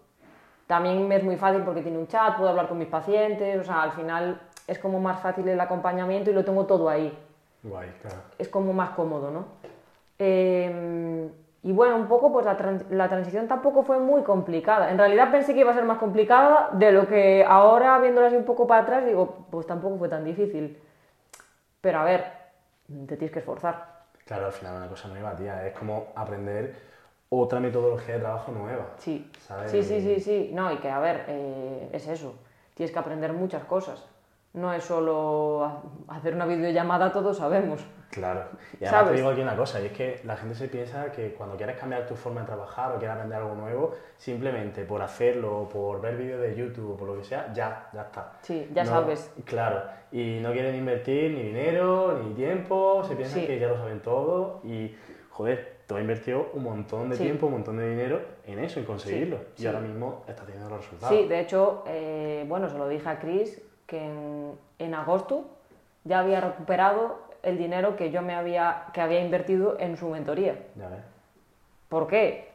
[0.68, 3.64] También me es muy fácil porque tiene un chat, puedo hablar con mis pacientes, o
[3.64, 7.18] sea, al final es como más fácil el acompañamiento y lo tengo todo ahí
[7.64, 8.18] Guay, claro.
[8.38, 9.46] es como más cómodo, ¿no?
[10.20, 11.30] Eh,
[11.64, 14.90] y bueno, un poco pues la, tran- la transición tampoco fue muy complicada.
[14.92, 18.36] En realidad pensé que iba a ser más complicada de lo que ahora, viéndola así
[18.36, 20.80] un poco para atrás, digo, pues tampoco fue tan difícil.
[21.82, 22.26] Pero a ver,
[23.08, 24.02] te tienes que esforzar.
[24.26, 25.68] Claro, al final una cosa nueva, tía.
[25.68, 26.76] Es como aprender
[27.30, 28.86] otra metodología de trabajo nueva.
[28.98, 29.72] Sí, ¿Sabes?
[29.72, 30.52] sí, sí, sí, sí.
[30.54, 32.36] No, y que a ver, eh, es eso.
[32.74, 34.06] Tienes que aprender muchas cosas.
[34.54, 35.82] No es solo ha-
[36.18, 37.82] hacer una videollamada, todos sabemos.
[38.10, 38.44] Claro.
[38.78, 41.34] Y además te digo aquí una cosa, y es que la gente se piensa que
[41.34, 45.60] cuando quieres cambiar tu forma de trabajar o quieres aprender algo nuevo, simplemente por hacerlo
[45.62, 48.34] o por ver vídeos de YouTube o por lo que sea, ya, ya está.
[48.42, 49.34] Sí, ya No- sabes.
[49.46, 49.84] Claro.
[50.12, 53.48] Y no quieren invertir ni dinero, ni tiempo, se piensan Sí.
[53.48, 54.94] que ya lo saben todo y,
[55.30, 57.24] joder, tú has invertido un montón de Sí.
[57.24, 59.38] tiempo, un montón de dinero en eso, en conseguirlo.
[59.58, 61.16] Y ahora mismo estás teniendo los resultados.
[61.16, 65.44] Sí, de hecho, eh, bueno, se lo dije a Chris que en, en agosto
[66.06, 70.56] ya había recuperado el dinero que yo me había, que había invertido en su mentoría.
[70.78, 71.04] Ya ves.
[71.90, 72.50] ¿Por qué?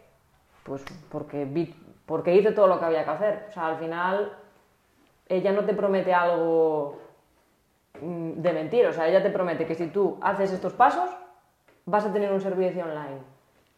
[0.62, 1.74] Pues porque, vi,
[2.06, 3.46] porque hice todo lo que había que hacer.
[3.50, 4.32] O sea, al final
[5.28, 7.02] ella no te promete algo
[8.00, 8.88] mm, de mentira.
[8.88, 11.10] O sea, ella te promete que si tú haces estos pasos,
[11.84, 13.20] vas a tener un servicio online.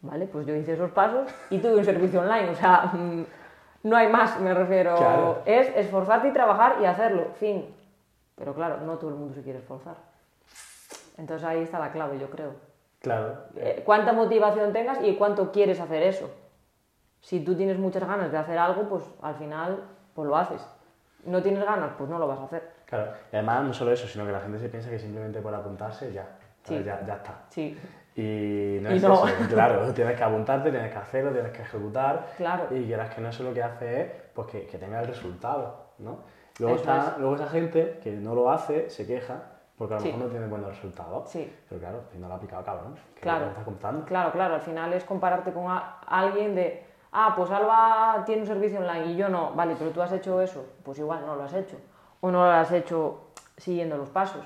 [0.01, 0.27] ¿Vale?
[0.27, 2.51] Pues yo hice esos pasos y tuve un servicio online.
[2.51, 3.25] O sea, mm,
[3.83, 4.95] no hay más, me refiero.
[4.95, 5.41] Claro.
[5.45, 7.27] Es esforzarte y trabajar y hacerlo.
[7.39, 7.73] Fin.
[8.35, 9.95] Pero claro, no todo el mundo se quiere esforzar.
[11.17, 12.53] Entonces ahí está la clave, yo creo.
[13.01, 13.37] Claro.
[13.55, 16.29] Eh, cuánta motivación tengas y cuánto quieres hacer eso.
[17.21, 20.65] Si tú tienes muchas ganas de hacer algo, pues al final pues lo haces.
[21.25, 22.71] No tienes ganas, pues no lo vas a hacer.
[22.85, 25.53] Claro, y además no solo eso, sino que la gente se piensa que simplemente por
[25.53, 26.27] apuntarse ya.
[26.69, 26.85] ¿Sabes?
[26.85, 27.33] Ya, ya está.
[27.49, 27.77] Sí,
[28.15, 29.25] Y no Y es no.
[29.25, 32.27] eso, claro, tienes que apuntarte, tienes que hacerlo, tienes que ejecutar.
[32.37, 32.67] Claro.
[32.75, 35.85] Y quieras que no eso lo que hace es pues, que, que tenga el resultado,
[35.99, 36.19] ¿no?
[36.59, 37.17] Luego, está, es.
[37.19, 39.41] luego esa gente que no lo hace se queja
[39.77, 40.07] porque a lo Sí.
[40.09, 41.29] mejor no tiene buenos resultados.
[41.29, 41.53] Sí.
[41.69, 43.45] Pero claro, si no lo ha picado cabrón, Claro.
[43.47, 44.03] estás contando.
[44.05, 44.55] claro, claro.
[44.55, 45.65] Al final es compararte con
[46.07, 49.53] alguien de, ah, pues Alba tiene un servicio online y yo no.
[49.53, 50.65] Vale, pero tú has hecho eso.
[50.83, 51.77] Pues igual no lo has hecho.
[52.19, 54.45] O no lo has hecho siguiendo los pasos.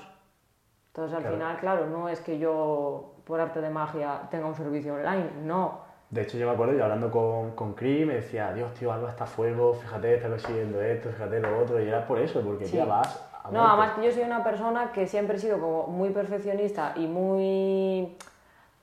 [0.94, 1.36] Entonces al Claro.
[1.36, 5.26] final, claro, no es que yo por arte de magia tenga un servicio online.
[5.42, 5.80] No.
[6.08, 9.10] De hecho, yo me acuerdo, yo hablando con, con Chris, me decía, Dios, tío, Alba
[9.10, 12.66] está a fuego, fíjate, está consiguiendo esto, fíjate lo otro, y era por eso, porque
[12.66, 12.76] Sí.
[12.76, 15.88] ya vas a No, además que yo soy una persona que siempre he sido como
[15.88, 18.16] muy perfeccionista y muy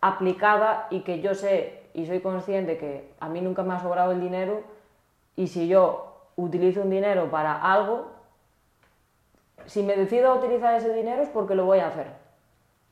[0.01, 4.11] aplicada y que yo sé y soy consciente que a mí nunca me ha sobrado
[4.11, 4.61] el dinero
[5.37, 8.07] y si yo utilizo un dinero para algo,
[9.65, 12.07] si me decido a utilizar ese dinero es porque lo voy a hacer.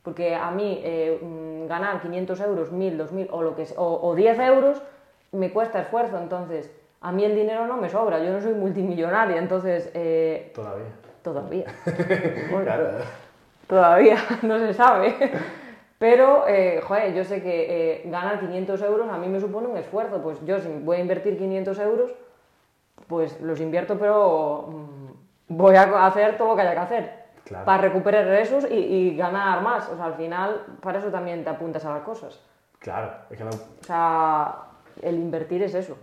[0.02, 4.14] Porque a mí eh, mm, ganar 500 euros, 1000, 2000 o, lo que, o, o
[4.14, 4.82] 10 euros
[5.32, 6.18] me cuesta esfuerzo.
[6.18, 8.18] Entonces, a mí el dinero no me sobra.
[8.18, 9.36] Yo no soy multimillonaria.
[9.36, 10.86] Entonces, eh, Todavía.
[11.22, 11.64] Todavía.
[12.50, 12.88] Bueno, Claro.
[13.66, 15.14] Todavía no se sabe.
[15.98, 19.76] Pero, eh, joder, yo sé que eh, ganar 500 euros a mí me supone un
[19.76, 20.22] esfuerzo.
[20.22, 22.10] Pues yo, si voy a invertir 500 euros,
[23.06, 24.99] pues los invierto, pero mm,
[25.50, 27.20] voy a hacer todo lo que haya que hacer.
[27.44, 27.64] Claro.
[27.64, 29.88] Para recuperar esos y, y ganar más.
[29.88, 32.40] O sea, al final, para eso también te apuntas a las cosas.
[32.78, 34.54] Claro, es que no, O sea,
[35.02, 35.98] el invertir es eso.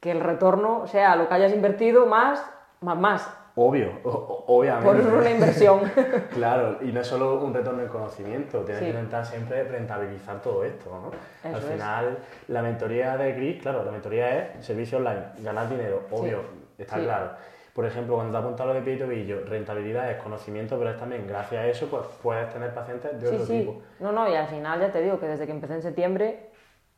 [0.00, 2.44] Que el retorno sea lo que hayas invertido más,
[2.82, 3.34] más, más.
[3.56, 4.86] Obvio, o- obviamente.
[4.86, 5.80] Por eso es una inversión.
[6.34, 8.84] Claro, y no es solo un retorno en conocimiento, tienes Sí.
[8.84, 11.10] que intentar siempre rentabilizar todo esto, ¿no?
[11.50, 11.72] Al Eso es.
[11.72, 16.42] final, la mentoría de Gris, claro, la mentoría es servicio online, ganar dinero, obvio,
[16.76, 17.02] está Sí.
[17.02, 17.30] claro.
[17.78, 20.96] Por ejemplo, cuando te apuntas lo de pie y tobillo, rentabilidad es conocimiento, pero es
[20.96, 23.60] también, gracias a eso, pues puedes tener pacientes de Sí, otro sí.
[23.60, 23.80] tipo.
[24.00, 26.48] No, no, y al final ya te digo que desde que empecé en septiembre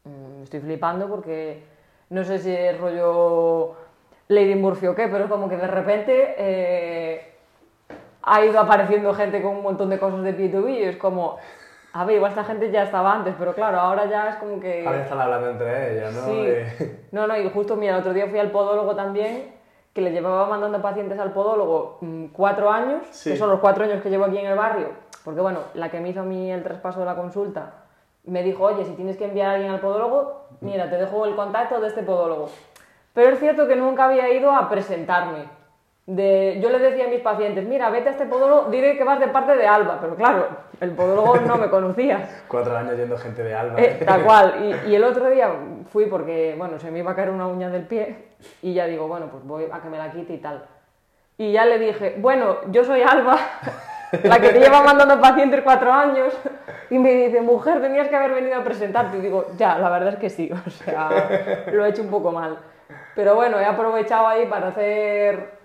[0.05, 1.63] mm, me estoy flipando porque
[2.09, 3.75] no sé si es rollo
[4.29, 7.35] Lady Murphy o qué, pero es como que de repente eh,
[8.23, 10.89] ha ido apareciendo gente con un montón de cosas de pie y tobillo.
[10.89, 11.37] Es como,
[11.93, 14.87] a ver, igual esta gente ya estaba antes, pero claro, ahora ya es como que...
[14.87, 16.23] Ahora están hablando entre ellas, ¿no?
[16.23, 16.41] Sí.
[16.47, 19.60] De- No, no, y justo, mira, el otro día fui al podólogo también,
[20.01, 23.31] que le llevaba mandando pacientes al podólogo mm, cuatro años, Sí.
[23.33, 24.89] que son los cuatro años que llevo aquí en el barrio,
[25.25, 27.73] porque bueno, la que me hizo a mí el traspaso de la consulta,
[28.25, 31.35] me dijo, oye, si tienes que enviar a alguien al podólogo, mira, te dejo el
[31.37, 32.49] contacto de este podólogo.
[33.13, 35.45] Pero es cierto que nunca había ido a presentarme.
[36.07, 39.21] De, yo le decía a mis pacientes, mira, vete a este podólogo, diré que vas
[39.21, 40.49] de parte de Alba, pero claro,
[40.81, 42.29] el podólogo no me conocía.
[42.49, 43.81] Cuatro años yendo gente de Alba.
[43.81, 44.55] Eh, tal cual.
[44.87, 45.51] Y, y el otro día
[45.93, 48.31] fui porque, bueno, se me iba a caer una uña del pie
[48.63, 50.65] y ya digo, bueno, pues voy a que me la quite y tal.
[51.39, 53.39] Y ya le dije, bueno, yo soy Alba,
[54.25, 56.35] la que te lleva mandando pacientes cuatro años.
[56.91, 59.19] Y me dice, mujer, tenías que haber venido a presentarte.
[59.19, 61.09] Y digo, ya, la verdad es que sí, o sea,
[61.73, 62.59] lo he hecho un poco mal.
[63.15, 65.60] Pero bueno, he aprovechado ahí para hacer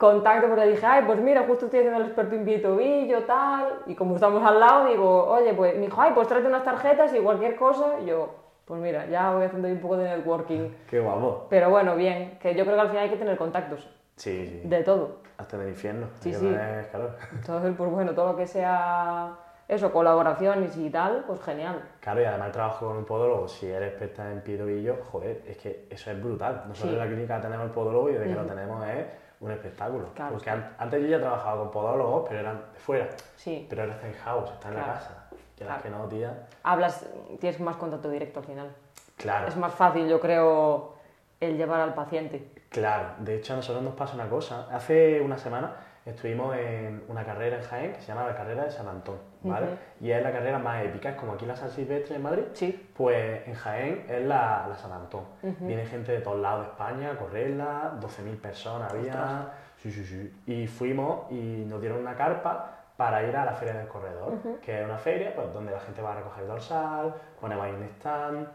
[0.00, 3.80] contacto porque dije, ay, pues mira, justo estoy haciendo el experto en pie tobillo, tal,
[3.84, 7.12] y como estamos al lado, digo, oye, pues, me dijo, ay, pues tráete unas tarjetas
[7.14, 8.30] y cualquier cosa, y yo,
[8.64, 10.70] pues mira, ya voy haciendo un poco de networking.
[10.90, 11.46] Qué guapo.
[11.50, 14.68] Pero bueno, bien, que yo creo que al final hay que tener contactos, Sí, sí.
[14.68, 15.18] de todo.
[15.36, 16.06] Hasta en el infierno.
[16.20, 16.50] Sí, sí.
[16.90, 17.16] calor.
[17.34, 19.32] Entonces, pues bueno, todo lo que sea
[19.68, 21.80] eso, colaboraciones y tal, pues genial.
[22.00, 25.42] Claro, y además el trabajo con un podólogo, si eres experta en pie tobillo, joder,
[25.46, 26.64] es que eso es brutal.
[26.68, 26.96] Nosotros Sí.
[26.96, 29.04] en la clínica tenemos el podólogo y desde que lo tenemos es
[29.40, 30.08] un espectáculo.
[30.14, 33.08] Claro, Porque antes yo ya trabajaba con podólogos, pero eran de fuera.
[33.36, 35.26] Sí, Pero ahora está en house, está en la casa.
[35.56, 35.82] Que las Claro.
[35.82, 36.46] que no, tía.
[36.62, 37.06] hablas,
[37.40, 38.70] tienes más contacto directo al final.
[39.16, 40.94] Claro, Es más fácil, yo creo,
[41.40, 42.50] el llevar al paciente.
[42.70, 43.08] claro.
[43.18, 44.66] De hecho, a nosotros nos pasa una cosa.
[44.70, 45.72] Hace una semana
[46.06, 49.66] estuvimos en una carrera en Jaén que se llama la carrera de San Antón, ¿vale?
[50.00, 52.42] Y es la carrera más épica, es como aquí la San Silvestre en Madrid.
[52.52, 52.90] Sí.
[52.96, 55.24] Pues en Jaén es la, la San Antón.
[55.60, 59.52] Viene gente de todos lados de España a correrla, 12.000 personas había.
[59.76, 60.32] Sí, sí, sí.
[60.46, 64.78] Y fuimos y nos dieron una carpa para ir a la Feria del Corredor, que
[64.78, 68.48] es una feria pues, donde la gente va a recoger dorsal, ponemos ahí un stand.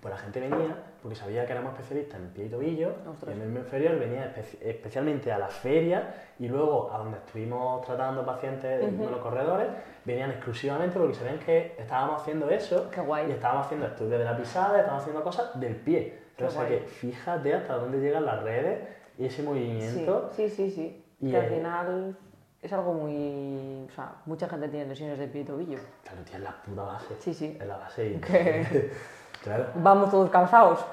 [0.00, 2.92] Pues la gente venía porque sabía que éramos especialistas en pie y tobillo.
[3.10, 3.36] Ostras.
[3.36, 7.84] Y el mismo inferior venía espe- especialmente a la feria y luego a donde estuvimos
[7.84, 9.66] tratando pacientes de los corredores,
[10.06, 13.28] venían exclusivamente porque sabían que estábamos haciendo eso Qué guay.
[13.28, 16.18] y estábamos haciendo estudios de la pisada, estábamos haciendo cosas del pie.
[16.36, 18.88] Qué o sea que fíjate hasta dónde llegan las redes
[19.18, 20.30] y ese movimiento.
[20.34, 20.70] Sí, sí, sí.
[20.70, 21.04] sí.
[21.20, 22.16] Y que al final
[22.62, 23.86] es algo muy...
[23.90, 25.78] O sea, mucha gente tiene lesiones de pie y tobillo.
[26.02, 27.14] Claro, tía, es la puta base.
[27.18, 27.58] Sí, sí.
[27.60, 28.20] Es la base y...
[29.42, 30.84] Claro, Vamos todos calzados.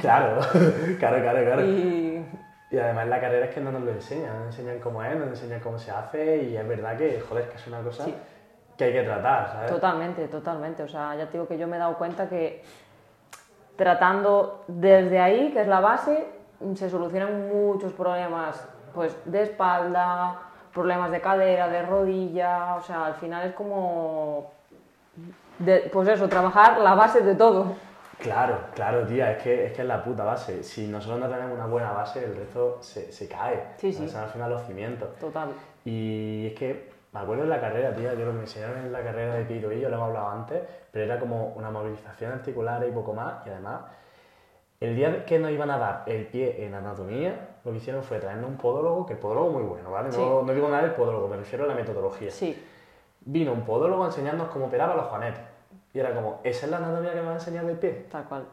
[0.00, 0.40] claro,
[0.98, 1.64] claro, claro, claro.
[1.64, 2.24] Y...
[2.70, 5.12] Y además la carrera es que no nos lo enseñan, no nos enseñan cómo es,
[5.14, 8.04] no nos enseñan cómo se hace y es verdad que, joder, que es una cosa
[8.04, 8.10] Sí.
[8.12, 8.32] que
[8.78, 9.70] que hay que tratar, ¿sabes?
[9.70, 10.82] Totalmente, totalmente.
[10.82, 12.64] O sea, ya te digo que yo me he dado cuenta que
[13.76, 16.26] tratando desde ahí, que es la base,
[16.74, 20.36] se solucionan muchos problemas pues, de espalda,
[20.72, 24.50] problemas de cadera, de rodilla, o sea, al final es como,
[25.58, 27.74] de- pues eso, trabajar la base de todo.
[28.18, 30.62] Claro, claro, tía, es que, es que es la puta base.
[30.62, 33.68] Si nosotros no tenemos una buena base, el resto se, se cae.
[33.78, 34.08] Sí, sí.
[34.08, 35.16] Son al final los cimientos.
[35.16, 35.48] Total.
[35.84, 38.92] Y es que me acuerdo en la carrera, tía, yo lo que me enseñaron en
[38.92, 42.32] la carrera de pie y tobillo, lo hemos hablado antes, pero era como una movilización
[42.32, 43.44] articular y poco más.
[43.46, 43.80] Y además,
[44.80, 48.18] el día que nos iban a dar el pie en anatomía, lo que hicieron fue
[48.18, 50.08] traernos un podólogo, que el podólogo muy bueno, ¿vale?
[50.08, 50.20] No, Sí.
[50.46, 52.30] no digo nada del podólogo, me refiero a la metodología.
[52.30, 52.68] Sí,
[53.24, 55.42] Vino un podólogo a enseñarnos cómo operaba los juanetes.
[55.94, 58.06] Y era como, ¿esa es la anatomía que me va a enseñar del pie?
[58.10, 58.44] tal cual.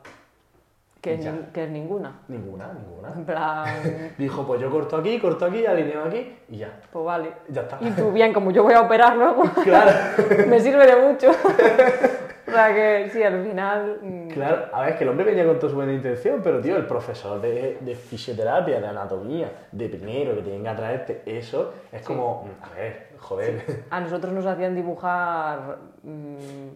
[1.02, 2.20] Que es, que es ninguna.
[2.28, 3.14] Ninguna, ninguna.
[3.16, 6.78] En plan, Dijo, pues yo corto aquí, corto aquí, alineo aquí y ya.
[6.92, 7.32] pues vale.
[7.48, 7.78] Ya está.
[7.80, 9.92] Y tú, bien, como yo voy a operar luego, Claro.
[10.48, 11.30] me sirve de mucho.
[11.32, 14.00] o sea que sí, al final.
[14.02, 16.60] mm, Claro, a ver, es que el hombre venía con toda su buena intención, pero
[16.60, 21.74] tío, el profesor de, de fisioterapia, de anatomía, de primero, que tienen que traerte eso,
[21.94, 23.86] es como, mm, a ver, joder.
[23.90, 26.68] A nosotros nos hacían dibujar, mm,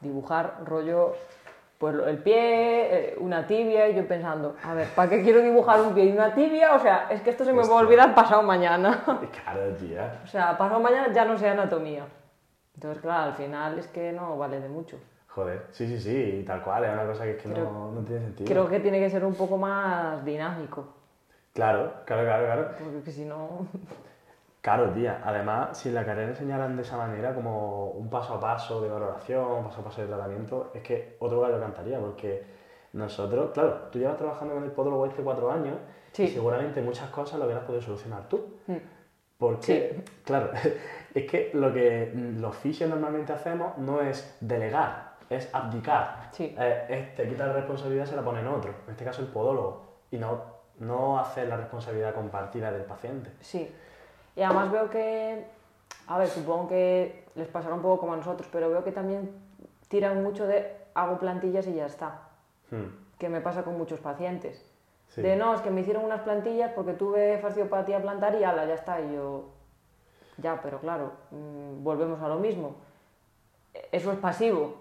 [0.00, 1.14] dibujar rollo,
[1.78, 2.34] pues el pie,
[3.10, 6.12] eh, una tibia, y yo pensando, a ver, ¿para qué quiero dibujar un pie y
[6.12, 6.74] una tibia?
[6.74, 9.04] O sea, es que esto se me va a olvidar pasado mañana.
[9.44, 10.20] Claro, tía.
[10.24, 12.06] o sea, pasado mañana ya no sé anatomía.
[12.74, 14.98] Entonces, claro, al final es que no vale de mucho.
[15.28, 18.00] Joder, sí, sí, sí, tal cual, es una cosa que es que Creo- no, no
[18.02, 18.48] tiene sentido.
[18.50, 20.88] Creo que tiene que ser un poco más dinámico,
[21.52, 22.68] Claro, claro, claro, claro.
[22.94, 23.66] porque si no...
[24.66, 25.20] Claro, tía.
[25.24, 28.88] Además, si en la carrera enseñaran de esa manera, como un paso a paso de
[28.88, 32.42] valoración, un paso a paso de tratamiento, es que otro gallo cantaría, porque
[32.92, 35.76] nosotros, claro, tú llevas trabajando con el podólogo este cuatro años
[36.10, 36.24] Sí.
[36.24, 38.56] y seguramente muchas cosas lo hubieras podido solucionar tú.
[38.66, 38.74] Mm.
[39.38, 40.50] Porque, claro,
[41.14, 46.30] es que lo que los fisios normalmente hacemos no es delegar, es abdicar.
[46.32, 46.56] Sí.
[46.58, 49.22] Eh, es- te quita la responsabilidad y se la pone en otro, en este caso
[49.22, 50.42] el podólogo, y no,
[50.80, 53.30] no hacer la responsabilidad compartida del paciente.
[53.38, 53.72] Sí.
[54.36, 55.44] Y además veo que,
[56.06, 59.30] a ver, supongo que les pasará un poco como a nosotros, pero veo que también
[59.88, 62.20] tiran mucho de hago plantillas y ya está,
[62.70, 62.86] Hmm,
[63.18, 64.64] que me pasa con muchos pacientes.
[65.08, 65.22] sí.
[65.22, 68.74] De no, es que me hicieron unas plantillas porque tuve fasciopatía plantar y ala, ya
[68.74, 69.00] está.
[69.00, 69.44] Y yo,
[70.38, 72.76] ya, pero claro, mm, volvemos a lo mismo.
[73.92, 74.74] Eso es pasivo.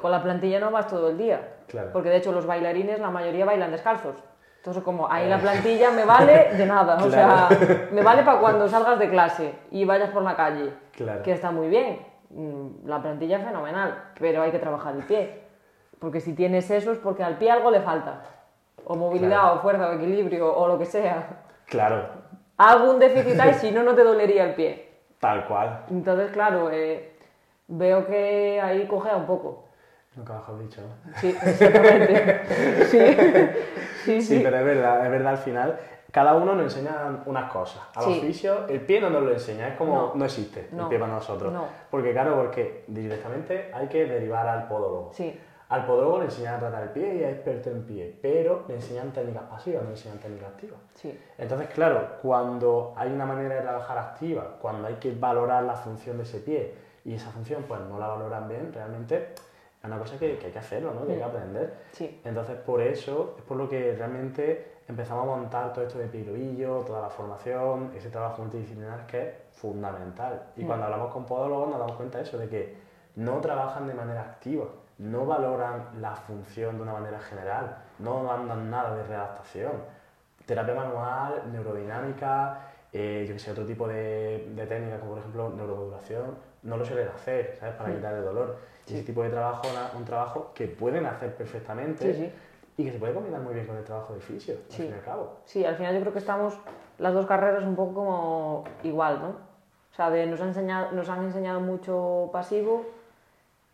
[0.00, 1.56] Con la plantilla no vas todo el día.
[1.66, 1.90] Claro.
[1.92, 4.14] Porque de hecho los bailarines, la mayoría bailan descalzos.
[4.60, 6.96] Entonces, como ahí la plantilla me vale de nada.
[7.02, 7.48] O sea,
[7.92, 10.72] me vale para cuando salgas de clase y vayas por la calle.
[10.92, 11.22] Claro.
[11.22, 11.98] Que está muy bien.
[12.30, 15.44] Mm, La plantilla es fenomenal, pero hay que trabajar el pie.
[15.98, 18.20] Porque si tienes eso es porque al pie algo le falta.
[18.84, 19.54] O movilidad, Claro.
[19.54, 21.26] o fuerza, o equilibrio, o lo que sea.
[21.66, 22.08] Claro,
[22.58, 24.90] Algún déficit hay, si no, no te dolería el pie.
[25.20, 25.84] tal cual.
[25.90, 27.14] Entonces, claro, eh,
[27.68, 29.64] veo que ahí cogea un poco.
[30.16, 31.12] Nunca mejor dicho, ¿no?
[31.18, 32.40] Sí, exactamente.
[32.90, 32.98] Sí,
[34.04, 35.78] sí, pero es verdad, es verdad al final.
[36.12, 37.82] Cada uno nos enseña unas cosas.
[37.94, 38.20] A los Sí.
[38.20, 40.12] fisios, el pie no nos lo enseña, es como No.
[40.16, 41.52] no, existe el pie para nosotros.
[41.52, 41.66] No.
[41.88, 45.10] Porque, claro, porque directamente hay que derivar al podólogo.
[45.12, 45.38] Sí,
[45.68, 48.74] Al podólogo le enseñan a tratar el pie y es experto en pie, pero le
[48.74, 50.80] enseñan técnicas pasivas, no le enseñan técnicas activas.
[50.94, 51.16] sí.
[51.38, 56.16] Entonces, claro, cuando hay una manera de trabajar activa, cuando hay que valorar la función
[56.16, 56.74] de ese pie
[57.04, 59.28] y esa función pues no la valoran bien, realmente
[59.80, 61.06] es una cosa que, que hay que hacerlo, ¿no?
[61.06, 61.74] que hay que aprender.
[61.92, 62.20] Sí.
[62.24, 66.78] Entonces, por eso es por lo que realmente empezamos a montar todo esto de tobillo,
[66.80, 70.42] toda la formación, ese trabajo multidisciplinar que es fundamental.
[70.56, 70.66] Y Mm.
[70.66, 72.76] cuando hablamos con podólogos nos damos cuenta de eso, de que
[73.16, 74.66] no trabajan de manera activa,
[74.98, 79.72] no valoran la función de una manera general, no mandan nada de readaptación.
[80.44, 82.58] Terapia manual, neurodinámica,
[82.92, 86.84] eh, yo que sé, otro tipo de, de técnicas como por ejemplo neuromodulación, no lo
[86.84, 87.76] suelen hacer, ¿sabes?
[87.76, 87.94] Para Mm.
[87.96, 88.56] quitar el dolor.
[88.90, 88.96] Sí.
[88.96, 89.62] ese tipo de trabajo
[89.96, 92.32] un trabajo que pueden hacer perfectamente Sí,
[92.76, 94.92] y que se puede combinar muy bien con el trabajo de fisio, al fin y
[94.92, 95.36] al cabo.
[95.44, 96.58] Sí, al final yo creo que estamos
[96.98, 99.28] las dos carreras un poco como igual, ¿no?
[99.28, 102.84] O sea, de, nos, han enseñado, nos han enseñado mucho pasivo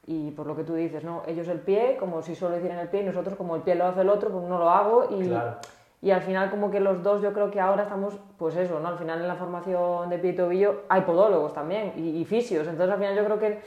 [0.07, 1.23] y por lo que tú dices, ¿no?
[1.27, 3.87] Ellos el pie, como si solo hicieran el pie, y nosotros como el pie lo
[3.87, 5.57] hace el otro, pues no lo hago y, Claro.
[6.01, 8.89] y al final como que los dos yo creo que ahora estamos, pues eso, ¿no?
[8.89, 12.67] Al final en la formación de pie y tobillo hay podólogos también y, y fisios,
[12.67, 13.61] entonces al final yo creo que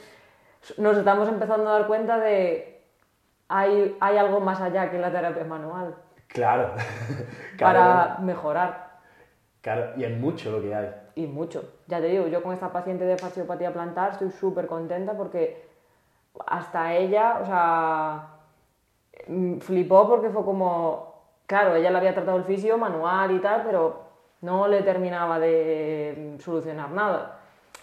[0.78, 2.82] nos estamos empezando a dar cuenta de
[3.48, 5.94] hay, hay algo más allá que la terapia manual
[6.32, 6.74] Claro.
[7.58, 8.90] para mejorar.
[9.60, 10.90] Claro, y es mucho lo que hay.
[11.16, 11.80] Y mucho.
[11.86, 15.68] Ya te digo, yo con esta paciente de fasciopatía plantar estoy súper contenta porque
[16.46, 18.28] hasta ella, o sea,
[19.26, 21.14] mm, flipó porque fue como,
[21.46, 24.04] claro, ella le había tratado el fisio manual y tal, pero
[24.40, 27.39] no le terminaba de mm, solucionar nada.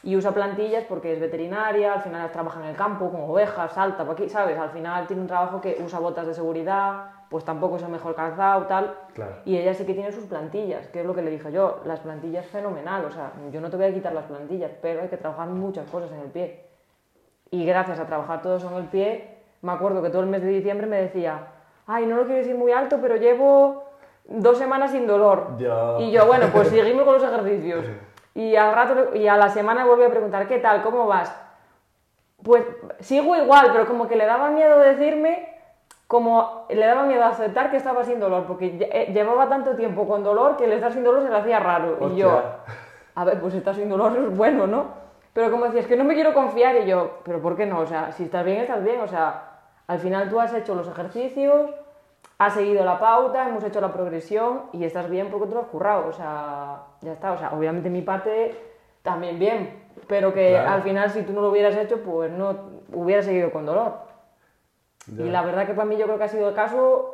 [0.08, 4.06] Y usa plantillas porque es veterinaria, al final trabaja en el campo con ovejas, salta
[4.06, 4.58] por aquí, ¿sabes?
[4.58, 8.16] Al final tiene un trabajo que usa botas de seguridad, pues tampoco es el mejor
[8.16, 8.96] calzado, tal.
[9.14, 9.36] Claro.
[9.44, 12.00] Y ella sí que tiene sus plantillas, que es lo que le dije yo, las
[12.00, 15.18] plantillas fenomenal, o sea, yo no te voy a quitar las plantillas, pero hay que
[15.18, 16.64] trabajar muchas cosas en el pie.
[17.52, 20.42] Y gracias a trabajar todo eso en el pie, me acuerdo que todo el mes
[20.42, 21.48] de diciembre me decía,
[21.86, 23.84] ay, no lo quiero decir muy alto, pero llevo
[24.30, 25.58] dos semanas sin dolor.
[25.58, 27.84] Yo- Y yo, bueno, pues seguimos con los ejercicios.
[28.38, 30.84] Y al rato, y a la semana volví a preguntar, ¿qué tal?
[30.84, 31.36] ¿Cómo vas?
[32.44, 32.64] Pues
[33.00, 35.56] sigo igual, pero como que le daba miedo decirme,
[36.06, 40.24] como le daba miedo aceptar que estaba sin dolor, porque eh, llevaba tanto tiempo con
[40.24, 41.98] dolor que el estar sin dolor se le hacía raro.
[42.12, 42.58] Y yo, Hostia.
[43.16, 44.86] a ver, pues estar sin dolor es bueno, ¿no?
[45.34, 47.80] Pero como decías, que no me quiero confiar, y yo, ¿pero por qué no?
[47.80, 49.02] O sea, si estás bien, estás bien.
[49.02, 51.72] O sea, al final tú has hecho los ejercicios,
[52.38, 55.68] has seguido la pauta, hemos hecho la progresión y estás bien porque te lo has
[55.68, 56.08] currado.
[56.08, 57.32] O sea, ya está.
[57.34, 58.56] O sea, obviamente mi parte
[59.02, 60.70] también bien, pero que Claro.
[60.72, 62.56] al final si tú no lo hubieras hecho, pues no
[62.94, 63.94] hubieras seguido con dolor.
[65.08, 65.26] Ya.
[65.26, 67.14] Y la verdad que para mí yo creo que ha sido el caso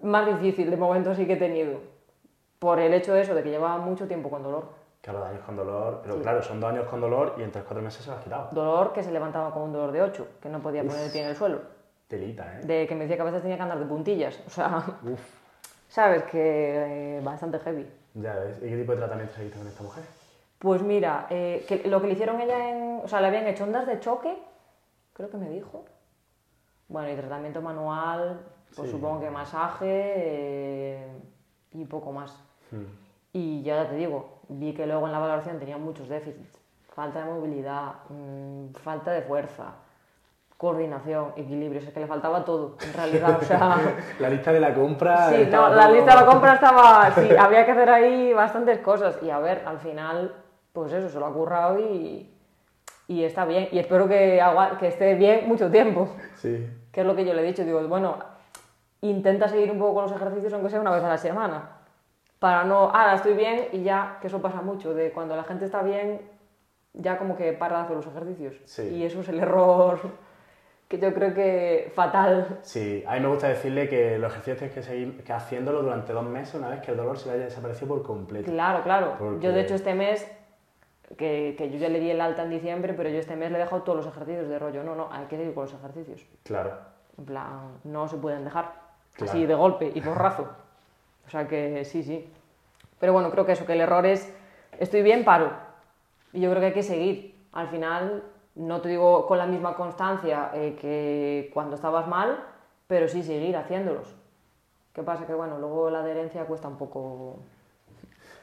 [0.00, 1.78] más difícil de momento así que he tenido.
[2.58, 4.64] Por el hecho de eso, de que llevaba mucho tiempo con dolor.
[5.00, 7.64] Claro, dos años con dolor, pero claro, son dos años con dolor y en tres
[7.64, 8.48] cuatro meses se lo has quitado.
[8.52, 11.22] Dolor que se levantaba con un dolor de 8, que no podía poner el pie
[11.22, 11.58] en el suelo.
[12.06, 12.60] Telita, ¿eh?
[12.64, 14.40] De que me decía que a veces tenía que andar de puntillas.
[14.46, 15.20] O sea, Uf,
[15.88, 17.84] sabes que eh, bastante heavy.
[18.14, 18.58] Ya ves.
[18.58, 20.04] ¿Y qué tipo de tratamiento seguiste con esta mujer?
[20.58, 23.00] Pues mira, eh, que lo que le hicieron ella en.
[23.04, 24.36] O sea, le habían hecho ondas de choque,
[25.12, 25.84] creo que me dijo.
[26.88, 28.40] Bueno, y tratamiento manual,
[28.76, 28.96] pues Sí.
[28.96, 31.06] supongo que masaje eh,
[31.72, 32.32] y poco más.
[32.70, 32.84] Hmm.
[33.32, 36.58] Y ya te digo, vi que luego en la valoración tenía muchos déficits.
[36.94, 39.72] Falta de movilidad, mm, falta de fuerza,
[40.62, 41.80] coordinación, equilibrio.
[41.80, 43.36] O sea, que le faltaba todo, en realidad.
[43.40, 43.76] O sea,
[44.20, 45.28] La lista de la compra.
[45.30, 47.10] sí, no, la todo- lista de la compra estaba...
[47.16, 49.18] Sí, había que hacer ahí bastantes cosas.
[49.22, 50.36] Y a ver, al final,
[50.72, 52.32] pues eso, se lo ha currado y,
[53.08, 53.70] y está bien.
[53.72, 54.40] Y espero que,
[54.78, 56.08] que esté bien mucho tiempo.
[56.36, 56.64] Sí.
[56.92, 57.64] Que es lo que yo le he dicho.
[57.64, 58.18] Digo, bueno,
[59.00, 61.70] intenta seguir un poco con los ejercicios, aunque sea una vez a la semana.
[62.38, 65.64] Para no, ahora estoy bien y ya, que eso pasa mucho, de cuando la gente
[65.64, 66.20] está bien,
[66.92, 68.60] ya como que para de hacer los ejercicios.
[68.64, 68.82] Sí.
[68.94, 69.98] Y eso es el error
[70.92, 72.58] que yo creo que fatal.
[72.62, 76.12] Sí, a mí me gusta decirle que los ejercicios tienes que seguir que haciéndolo durante
[76.12, 78.50] dos meses una vez que el dolor se le haya desaparecido por completo.
[78.52, 79.14] Claro, claro.
[79.18, 80.30] Porque- Yo de hecho este mes,
[81.16, 83.56] que, que yo ya le di el alta en diciembre, pero yo este mes le
[83.56, 84.84] he dejado todos los ejercicios de rollo.
[84.84, 86.26] No, no, hay que seguir con los ejercicios.
[86.42, 86.72] Claro.
[87.18, 88.72] En plan, no se pueden dejar
[89.14, 89.32] Claro.
[89.32, 90.46] así de golpe y porrazo.
[91.26, 92.30] O sea que sí, sí.
[93.00, 94.30] Pero bueno, creo que eso, que el error es,
[94.78, 95.50] estoy bien, paro.
[96.34, 97.34] Y yo creo que hay que seguir.
[97.52, 98.22] Al final,
[98.54, 102.44] no te digo con la misma constancia eh, que cuando estabas mal,
[102.86, 104.14] pero sí seguir haciéndolos.
[104.92, 105.26] ¿Qué pasa?
[105.26, 107.38] Que bueno, luego la adherencia cuesta un poco...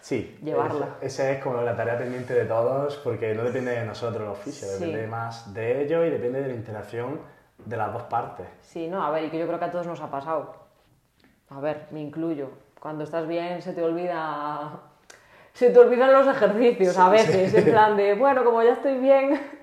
[0.01, 0.95] Sí, Llevarla.
[1.01, 4.71] es- Esa es como la tarea pendiente de todos porque no depende de nosotros fisios,
[4.71, 4.85] Sí.
[4.85, 7.19] depende más de ellos y depende de la interacción
[7.63, 8.47] de las dos partes.
[8.61, 10.53] Sí, no, a ver, y que yo creo que a todos nos ha pasado.
[11.49, 12.49] A ver, me incluyo.
[12.79, 14.71] Cuando estás bien se te olvida...
[15.53, 19.39] Se te olvidan los ejercicios a veces, en plan de, bueno, como ya estoy bien,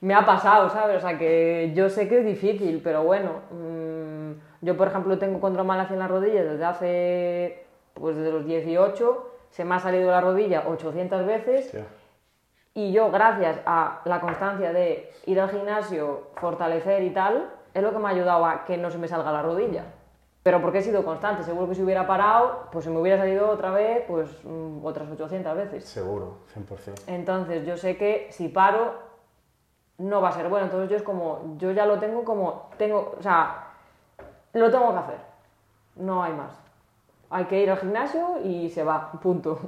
[0.00, 0.96] me ha pasado, ¿sabes?
[0.96, 4.32] O sea, que yo sé que es difícil, pero bueno, mm,
[4.62, 9.64] yo por ejemplo tengo condromalia en la rodilla desde hace, pues desde los 18, se
[9.64, 11.74] me ha salido la rodilla 800 veces
[12.72, 17.92] y yo, gracias a la constancia de ir al gimnasio, fortalecer y tal, es lo
[17.92, 19.84] que me ha ayudado a que no se me salga la rodilla.
[20.42, 23.50] Pero porque he sido constante, seguro que si hubiera parado, pues se me hubiera salido
[23.50, 25.84] otra vez, pues mm, otras 800 veces.
[25.84, 27.02] Seguro, 100%.
[27.08, 28.94] Entonces yo sé que si paro,
[30.00, 30.66] no va a ser bueno.
[30.66, 33.66] Entonces yo es como, yo ya lo tengo como, tengo, o sea,
[34.54, 35.18] lo tengo que hacer.
[35.96, 36.69] No hay más.
[37.32, 39.60] Hay que ir al gimnasio y se va, punto.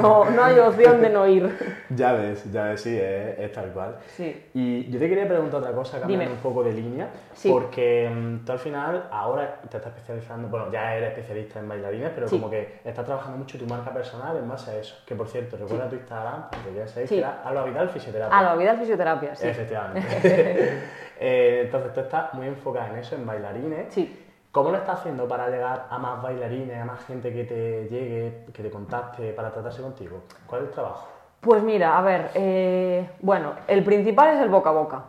[0.00, 1.54] No, no hay opción de no ir.
[1.90, 3.96] Ya ves, ya ves, sí, es, es tal cual.
[4.06, 4.46] Sí.
[4.54, 6.36] Y yo te quería preguntar otra cosa, cambiando Dime.
[6.36, 7.50] un poco de línea, Sí.
[7.50, 12.10] porque mm, tú al final ahora te estás especializando, bueno, ya eres especialista en bailarines,
[12.14, 12.36] pero Sí.
[12.38, 14.96] como que estás trabajando mucho tu marca personal en base a eso.
[15.06, 18.38] Que por cierto, recuerda tu Instagram, porque ya sabéis que era Alba Vidal Fisioterapia.
[18.38, 19.46] A la vida fisioterapia, sí.
[19.46, 20.80] Efectivamente.
[21.20, 23.86] Eh, entonces tú estás muy enfocada en eso, en bailarines.
[23.94, 24.23] Sí.
[24.54, 28.44] ¿Cómo lo estás haciendo para llegar a más bailarines, a más gente que te llegue,
[28.52, 30.22] que te contacte para tratarse contigo?
[30.46, 31.08] ¿Cuál es el trabajo?
[31.40, 35.02] Pues mira, a ver, eh, bueno, el principal es el boca a boca.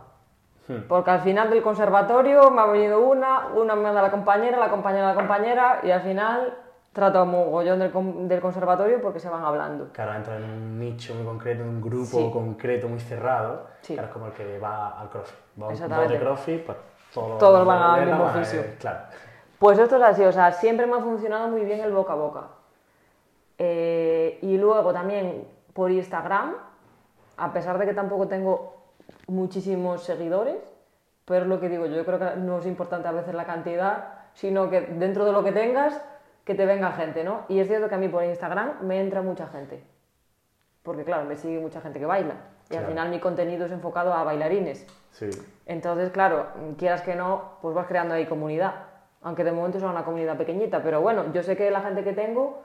[0.66, 0.88] Hmm.
[0.88, 4.68] Porque al final del conservatorio me ha venido una, una me manda la compañera, la
[4.68, 6.52] compañera la compañera, y al final
[6.92, 9.90] trato a mogollón del, del conservatorio porque se van hablando.
[9.92, 12.30] Claro, entra en un nicho muy concreto, en un grupo Sí.
[12.32, 13.68] concreto, muy cerrado.
[13.82, 13.94] Sí.
[13.94, 15.38] Claro, es como el que va al crossfit.
[15.62, 16.78] Va a un bote crossfit, pues
[17.14, 18.98] todos, Todos van al mismo eh, Claro.
[19.58, 22.16] Pues esto es así, o sea, siempre me ha funcionado muy bien el boca a
[22.16, 22.48] boca.
[23.58, 26.54] Eh, y luego también por Instagram,
[27.36, 28.76] a pesar de que tampoco tengo
[29.28, 30.58] muchísimos seguidores,
[31.24, 34.14] pero es lo que digo, yo creo que no es importante a veces la cantidad,
[34.34, 36.00] sino que dentro de lo que tengas,
[36.44, 37.40] que te venga gente, ¿no?
[37.48, 39.82] Y es cierto que a mí por Instagram me entra mucha gente,
[40.82, 42.34] porque claro, me sigue mucha gente que baila,
[42.70, 44.86] y al final mi contenido es enfocado a bailarines.
[45.12, 45.30] Sí,
[45.66, 48.74] Entonces, claro, quieras que no, pues vas creando ahí comunidad.
[49.22, 52.12] Aunque de momento sea una comunidad pequeñita, pero bueno, yo sé que la gente que
[52.12, 52.62] tengo,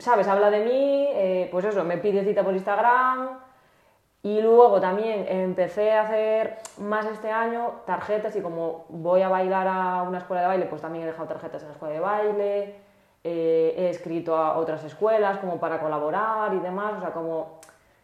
[0.00, 0.28] ¿sabes?
[0.28, 3.38] Habla de mí, eh, pues eso, me pide cita por Instagram.
[4.22, 9.68] Y luego también empecé a hacer más este año tarjetas y como voy a bailar
[9.68, 12.74] a una escuela de baile, pues también he dejado tarjetas en la escuela de baile.
[13.24, 17.60] eh, he escrito a otras escuelas como para colaborar y demás, o sea, como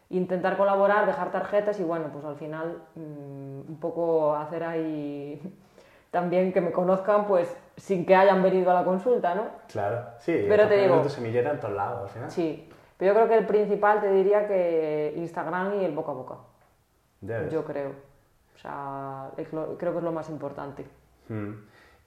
[0.09, 5.41] intentar colaborar, dejar tarjetas y bueno, pues al final mm, un poco hacer ahí
[6.15, 9.47] también que me conozcan pues sin que hayan venido a la consulta, ¿no?
[9.69, 10.01] claro.
[10.19, 12.31] Sí, Pero te digo- tu semilleta en todos lados al final.
[12.31, 16.15] Sí, pero yo creo que el principal te diría que Instagram y el boca a
[16.15, 16.35] boca,
[17.51, 17.89] yo creo.
[18.55, 20.85] O sea, lo- creo que es lo más importante.
[21.27, 21.51] Mm.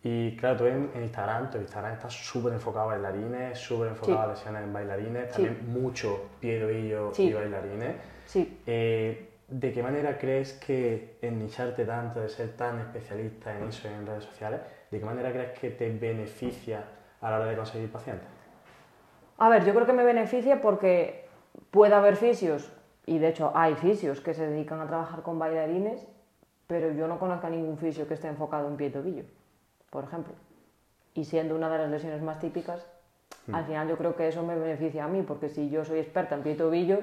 [0.04, 4.16] Y claro, tú en, en Instagram, tu Instagram está súper enfocado a bailarines, súper enfocado
[4.20, 4.24] Sí.
[4.24, 5.42] a lesiones en bailarines, Sí.
[5.42, 7.24] también mucho pie de Sí.
[7.28, 7.96] y bailarines.
[8.24, 13.68] Sí, Eh, ¿De qué manera crees que en nicharte tanto, de ser tan especialista en
[13.68, 16.84] eso y en redes sociales, de qué manera crees que te beneficia
[17.22, 18.28] a la hora de conseguir pacientes?
[19.38, 21.26] A ver, yo creo que me beneficia porque
[21.70, 22.70] puede haber fisios,
[23.06, 26.06] y de hecho hay fisios que se dedican a trabajar con bailarines,
[26.66, 29.24] pero yo no conozco a ningún fisio que esté enfocado en pie y tobillo,
[29.88, 30.34] por ejemplo.
[31.14, 32.86] Y siendo una de las lesiones más típicas,
[33.50, 36.34] al final yo creo que eso me beneficia a mí, porque si yo soy experta
[36.34, 37.00] en pie y tobillo,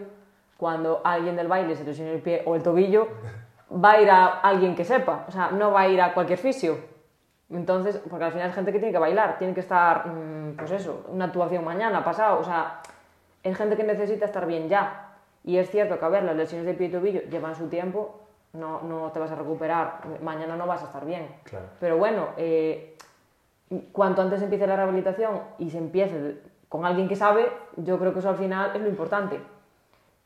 [0.58, 3.08] cuando alguien del baile se lesione el pie o el tobillo,
[3.72, 6.40] va a ir a alguien que sepa, o sea, no va a ir a cualquier
[6.40, 6.78] fisio.
[7.50, 10.72] Entonces, porque al final es gente que tiene que bailar, tiene que estar, mm, pues
[10.72, 12.82] eso, una actuación mañana, pasado, o sea,
[13.44, 15.14] es gente que necesita estar bien ya.
[15.44, 18.22] Y es cierto que, a ver, las lesiones de pie y tobillo llevan su tiempo,
[18.54, 21.28] no, no te vas a recuperar, mañana no vas a estar bien.
[21.44, 21.66] Claro.
[21.80, 22.98] Pero bueno, eh,
[23.92, 26.38] cuanto antes empiece la rehabilitación y se empiece
[26.68, 29.40] con alguien que sabe, yo creo que eso al final es lo importante.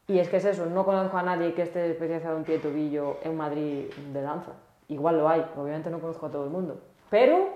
[0.10, 3.18] Y es que es eso, no conozco a nadie que esté especializado en pie tobillo
[3.24, 4.51] en Madrid de danza.
[4.88, 6.82] Igual lo hay, obviamente no conozco a todo el mundo.
[7.12, 7.49] Pero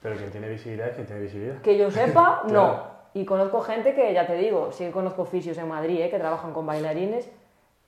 [0.00, 1.60] Pero quien tiene visibilidad es quien tiene visibilidad.
[1.62, 2.50] que yo sepa, no.
[2.50, 2.94] Claro.
[3.14, 6.10] Y conozco gente que, ya te digo, sí conozco fisios en Madrid, ¿eh?
[6.10, 7.28] que trabajan con bailarines,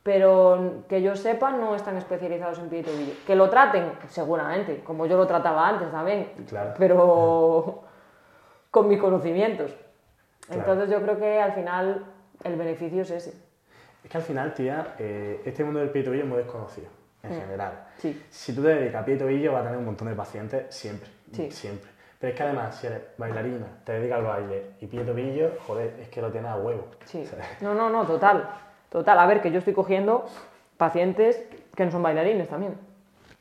[0.03, 3.12] pero que yo sepa no están especializados en pie y tobillo.
[3.26, 6.74] Que lo traten, seguramente, como yo lo trataba antes también, Claro.
[6.76, 7.82] pero
[8.72, 9.72] con mis conocimientos.
[10.47, 10.61] Claro.
[10.61, 12.05] Entonces yo creo que al final
[12.45, 13.46] el beneficio es ese.
[14.07, 16.87] Es que al final, tía, eh, este mundo del pie y tobillo es muy desconocido,
[17.25, 17.41] en Mm.
[17.41, 17.73] general.
[17.99, 18.23] Sí.
[18.31, 20.73] Si tú te dedicas a pie y tobillo, vas a tener un montón de pacientes
[20.73, 21.11] siempre.
[21.33, 21.51] Sí.
[21.51, 21.91] Siempre.
[22.21, 25.51] Pero es que además, si eres bailarina, te dedicas al baile y pie y tobillo,
[25.67, 26.87] joder, es que lo tienes a huevo.
[27.05, 27.27] Sí.
[27.27, 27.47] ¿sabes?
[27.61, 28.49] No, no, no, total.
[28.91, 29.19] Total.
[29.19, 30.25] A ver, que yo estoy cogiendo
[30.77, 31.45] pacientes
[31.75, 32.79] que no son bailarines también.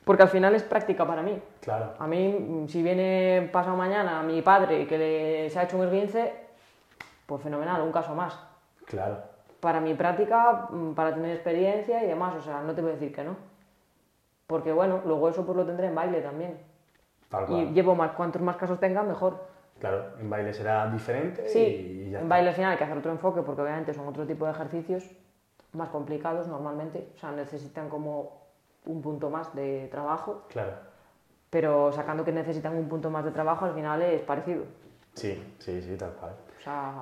[0.04, 1.40] Porque al final es práctica para mí.
[1.60, 1.94] Claro.
[1.96, 6.32] A mí, si viene pasado mañana mi padre que le, se ha hecho un esguince,
[7.24, 8.36] pues fenomenal, un caso más.
[8.84, 9.35] Claro.
[9.60, 12.94] Para mi práctica, mm, para tener experiencia y demás, o sea, no te voy a
[12.94, 13.36] decir que no.
[14.46, 16.58] Porque bueno, luego eso pues lo tendré en baile también.
[17.28, 17.60] Tal cual.
[17.60, 19.44] Y llevo más, cuantos más casos tenga, mejor.
[19.80, 22.28] Claro, en baile será diferente Sí, y ya en está.
[22.28, 25.04] baile al final hay que hacer otro enfoque porque obviamente son otro tipo de ejercicios
[25.72, 28.40] más complicados normalmente, o sea, necesitan como
[28.86, 30.72] un punto más de trabajo, Claro.
[31.50, 34.64] pero sacando que necesitan un punto más de trabajo, al final es parecido.
[35.12, 36.32] Sí, sí, sí, tal cual.
[36.58, 36.92] O sea,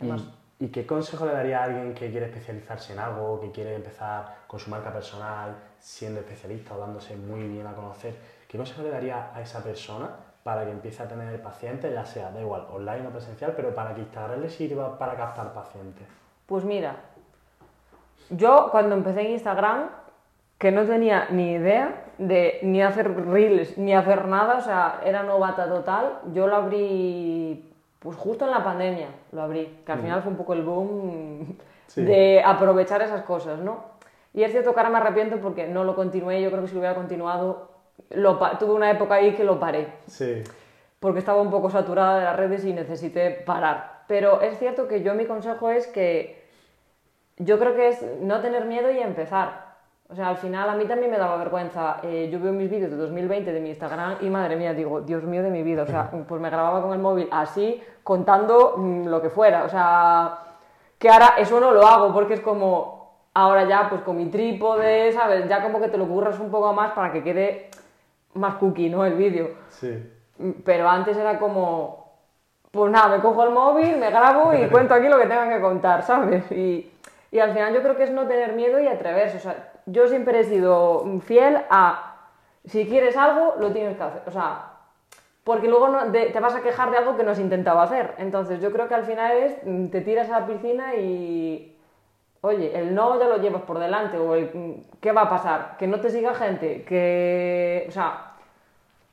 [0.10, 0.28] además,
[0.60, 4.36] y qué consejo le daría a alguien que quiere especializarse en algo, que quiere empezar
[4.46, 8.14] con su marca personal, siendo especialista o dándose muy bien a conocer?
[8.48, 10.10] ¿Qué consejo le daría a esa persona
[10.44, 13.94] para que empiece a tener pacientes, ya sea, da igual, online o presencial, pero para
[13.94, 16.06] que Instagram le sirva para captar pacientes?
[16.46, 16.96] Pues mira,
[18.30, 19.88] yo cuando empecé en Instagram,
[20.58, 25.22] que no tenía ni idea de ni hacer reels ni hacer nada, o sea, era
[25.22, 27.73] novata total, yo lo abrí
[28.04, 31.56] pues justo en la pandemia, lo abrí, que al final fue un poco el boom
[31.88, 32.02] Sí.
[32.04, 33.84] de aprovechar esas cosas, ¿no?
[34.32, 36.74] Y es cierto que ahora me arrepiento porque no lo continué, yo creo que si
[36.74, 37.70] lo hubiera continuado,
[38.10, 40.42] lo tuve una época ahí que lo paré Sí,
[41.00, 44.02] porque estaba un poco saturada de las redes y necesité parar.
[44.06, 46.44] Pero es cierto que yo mi consejo es que
[47.38, 49.64] yo creo que es no tener miedo y empezar.
[50.08, 51.96] O sea, al final a mí también me daba vergüenza.
[52.02, 55.22] Eh, yo veo mis vídeos de 2020 de mi Instagram y madre mía, digo, Dios
[55.24, 55.82] mío de mi vida.
[55.82, 59.64] O sea, pues me grababa con el móvil así, contando mm, lo que fuera.
[59.64, 60.38] O sea,
[60.98, 65.12] que ahora eso no lo hago porque es como, ahora ya pues con mi trípode,
[65.12, 65.48] ¿sabes?
[65.48, 67.70] Ya como que te lo curras un poco más para que quede
[68.34, 69.04] más cookie, ¿no?
[69.04, 69.50] El vídeo.
[69.70, 70.10] sí.
[70.64, 72.10] Pero antes era como,
[72.72, 75.60] pues nada, me cojo el móvil, me grabo y cuento aquí lo que tengan que
[75.60, 76.50] contar, ¿sabes?
[76.50, 76.90] Y,
[77.30, 79.38] Y al final yo creo que es no tener miedo y atreverse.
[79.38, 82.28] O sea, yo siempre he sido fiel a,
[82.64, 84.22] si quieres algo, lo tienes que hacer.
[84.26, 84.73] O sea,
[85.44, 88.14] porque luego te vas a quejar de algo que no has intentado hacer.
[88.18, 91.76] Entonces yo creo que al final es, mm, te tiras a la piscina y,
[92.40, 94.18] oye, el no ya lo llevas por delante.
[94.18, 95.76] O el, mm, ¿qué va a pasar?
[95.78, 98.32] Que no te siga gente, que, o sea,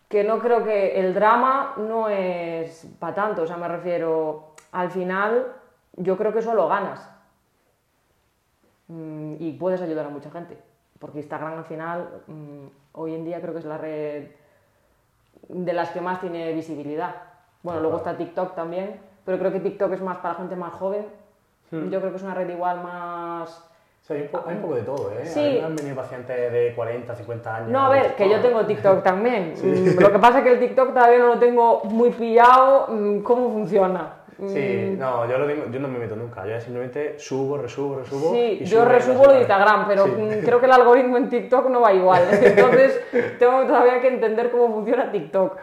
[0.09, 4.91] que no creo que el drama no es para tanto, o sea, me refiero, al
[4.91, 5.47] final
[5.97, 7.11] yo creo que solo ganas
[8.91, 10.57] Mm, y puedes ayudar a mucha gente,
[10.99, 12.23] porque Instagram al final,
[12.91, 14.27] hoy en día creo que es la red
[15.47, 17.15] de las que más tiene visibilidad.
[17.63, 21.05] Bueno, luego está TikTok también, pero creo que TikTok es más para gente más joven.
[21.71, 23.49] Yo creo que es una red igual más...
[24.01, 25.25] O sea, hay un, po- hay un poco de todo, ¿eh?
[25.25, 25.61] Sí.
[25.63, 27.69] Han venido pacientes de 40, 50 años.
[27.69, 29.53] No, a ver, que yo tengo TikTok también.
[29.63, 33.19] Mm, Lo que pasa es que el TikTok todavía no lo tengo muy pillado mm,
[33.21, 34.15] cómo funciona.
[34.47, 36.45] Sí, no, yo, lo tengo, yo no me meto nunca.
[36.47, 38.31] Yo simplemente subo, resubo, resubo.
[38.31, 39.39] Sí, y yo subo resubo lo de.
[39.39, 40.11] Instagram, pero Sí.
[40.11, 42.23] mm, creo que el algoritmo en TikTok no va igual.
[42.41, 42.99] Entonces,
[43.37, 45.57] tengo todavía que entender cómo funciona TikTok.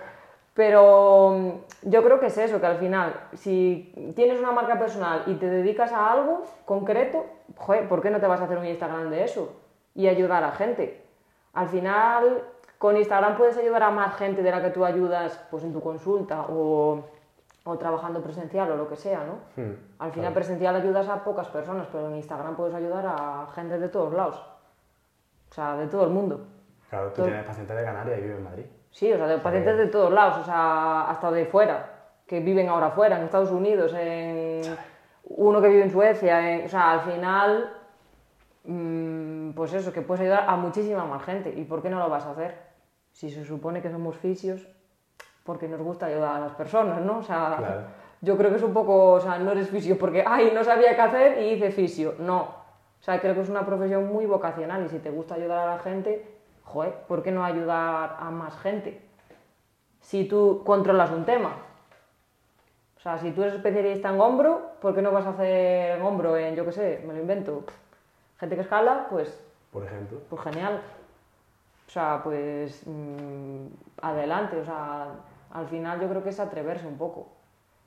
[0.54, 5.22] Pero mm, yo creo que es eso, que al final, si tienes una marca personal
[5.26, 7.24] y te dedicas a algo concreto,
[7.56, 9.56] joder, ¿por qué no te vas a hacer un Instagram de eso?
[9.94, 11.02] Y ayudar a gente.
[11.54, 12.42] Al final,
[12.78, 15.80] con Instagram puedes ayudar a más gente de la que tú ayudas pues, en tu
[15.80, 17.02] consulta o,
[17.68, 19.62] o trabajando presencial o lo que sea, ¿no?
[19.62, 23.78] Hmm, Al final presencial ayudas a pocas personas, pero en Instagram puedes ayudar a gente
[23.78, 24.36] de todos lados.
[25.50, 26.46] O sea, de todo el mundo.
[26.88, 28.64] Claro, tú Todo- tienes pacientes de Canarias y vives en Madrid.
[28.90, 31.90] Sí, o sea, de pacientes de todos lados, o sea, hasta de fuera,
[32.26, 34.62] que viven ahora fuera, en Estados Unidos, en
[35.24, 37.70] uno que vive en Suecia, en- o sea, al final,
[38.64, 41.52] mm, pues eso, que puedes ayudar a muchísima más gente.
[41.54, 42.56] ¿Y por qué no lo vas a hacer?
[43.12, 44.66] Si se supone que somos fisios,
[45.48, 47.20] porque nos gusta ayudar a las personas, ¿no?
[47.20, 47.80] O sea, Claro.
[48.20, 50.94] yo creo que es un poco, o sea, no eres fisio porque, ay, no sabía
[50.94, 52.16] qué hacer y hice fisio.
[52.18, 52.40] No.
[52.40, 55.76] O sea, creo que es una profesión muy vocacional y si te gusta ayudar a
[55.76, 56.22] la gente,
[56.64, 59.00] joder, ¿por qué no ayudar a más gente?
[60.00, 61.52] Si tú controlas un tema.
[62.98, 66.36] O sea, si tú eres especialista en hombro, ¿por qué no vas a hacer hombro
[66.36, 67.64] en, yo qué sé, me lo invento?
[68.38, 69.42] Gente que escala, pues
[69.72, 70.18] Por ejemplo.
[70.28, 70.82] pues genial.
[71.86, 73.66] O sea, pues mm,
[74.02, 74.58] adelante.
[74.60, 75.06] O sea,
[75.52, 77.32] al final yo creo que es atreverse un poco.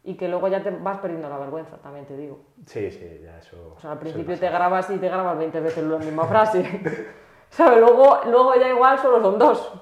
[0.03, 2.39] Y que luego ya te vas perdiendo la vergüenza, también te digo.
[2.65, 3.75] Sí, sí, ya eso.
[3.77, 6.63] O sea, al principio te grabas y te grabas 20 veces la misma frase.
[7.51, 7.79] ¿Sabes?
[7.81, 9.73] Luego, luego ya igual solo son dos.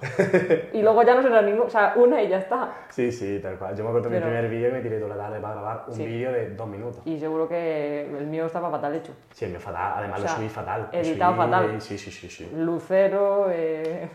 [0.74, 1.66] Y luego ya no será ninguna.
[1.66, 2.74] O sea, una y ya está.
[2.90, 3.76] Sí, sí, tal cual.
[3.78, 5.54] Yo me acuerdo de mi Pero- primer vídeo y me tiré toda la tarde para
[5.54, 6.06] grabar un Sí.
[6.06, 7.02] vídeo de dos minutos.
[7.06, 9.14] Y seguro que el mío estaba fatal hecho.
[9.34, 9.94] Sí, el mío fatal.
[9.98, 10.90] Además O sea, lo subí fatal.
[10.92, 11.82] Editado subí- fatal.
[11.82, 12.52] Sí, sí, sí, sí.
[12.56, 14.10] Lucero, eh,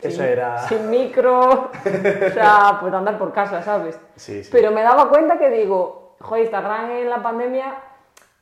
[0.00, 1.40] Eso era- Sin micro.
[1.40, 4.00] o sea, pues andar por casa, ¿sabes?
[4.16, 4.50] Sí, sí.
[4.52, 7.74] Pero me daba cuenta que digo, joder, Instagram en la pandemia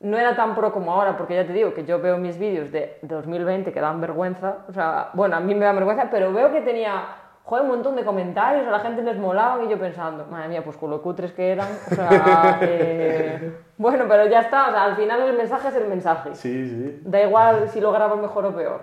[0.01, 2.71] no era tan pro como ahora, porque ya te digo que yo veo mis vídeos
[2.71, 6.51] de 2020 que dan vergüenza, o sea, bueno, a mí me da vergüenza, pero veo
[6.51, 7.05] que tenía,
[7.43, 10.63] joder, un montón de comentarios, a la gente les molaba y yo pensando, madre mía,
[10.63, 14.83] pues con lo cutres que eran, o sea, eh, bueno, pero ya está, o sea,
[14.83, 16.35] al final el mensaje es el mensaje.
[16.35, 17.01] Sí, sí.
[17.03, 18.81] Da igual si lo grabo mejor o peor.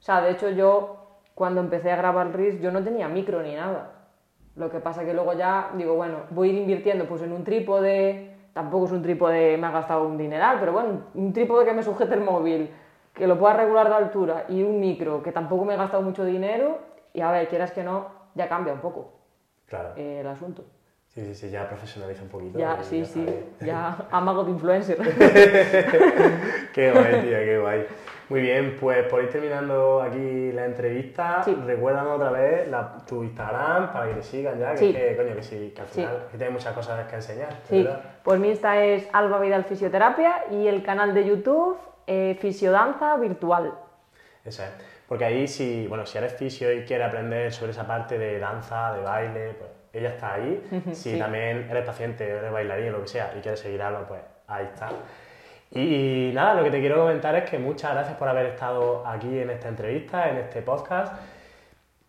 [0.00, 1.03] O sea, de hecho yo
[1.34, 3.90] cuando empecé a grabar Reels yo no tenía micro ni nada.
[4.56, 7.42] Lo que pasa que luego ya digo, bueno, voy a ir invirtiendo pues en un
[7.42, 11.72] trípode, tampoco es un trípode, me ha gastado un dineral, pero bueno, un trípode que
[11.72, 12.70] me sujete el móvil,
[13.12, 16.24] que lo pueda regular de altura y un micro que tampoco me he gastado mucho
[16.24, 16.78] dinero
[17.12, 19.12] y a ver, quieras que no, ya cambia un poco
[19.66, 19.90] Claro.
[19.96, 20.64] eh, el asunto.
[21.08, 22.58] Sí, sí, sí, ya profesionaliza un poquito.
[22.58, 23.44] Ya, sí, ya sí, bien.
[23.60, 24.98] ya amago de influencer.
[26.74, 27.86] Qué guay, tía, qué guay.
[28.30, 31.54] Muy bien, pues por ir terminando aquí la entrevista, Sí.
[31.66, 34.90] recuérdame otra vez la- tu Instagram para que te sigan ya, que Sí.
[34.90, 36.00] es que, coño, que sí, que al Sí.
[36.00, 38.00] final que tienes muchas cosas que enseñar, ¿verdad?
[38.22, 43.72] pues mi Insta es Alba Vidal Fisioterapia y el canal de YouTube eh, Fisiodanza Virtual.
[44.44, 44.70] Eso es.
[45.08, 48.92] Porque ahí, si, bueno, si eres fisio y quieres aprender sobre esa parte de danza,
[48.94, 50.62] de baile, pues ella está ahí.
[50.92, 54.64] Si también eres paciente, eres bailarín, lo que sea, y quieres seguir algo, pues ahí
[54.64, 54.88] está.
[55.74, 59.40] Y, nada, lo que te quiero comentar es que muchas gracias por haber estado aquí
[59.40, 61.14] en esta entrevista, en este podcast.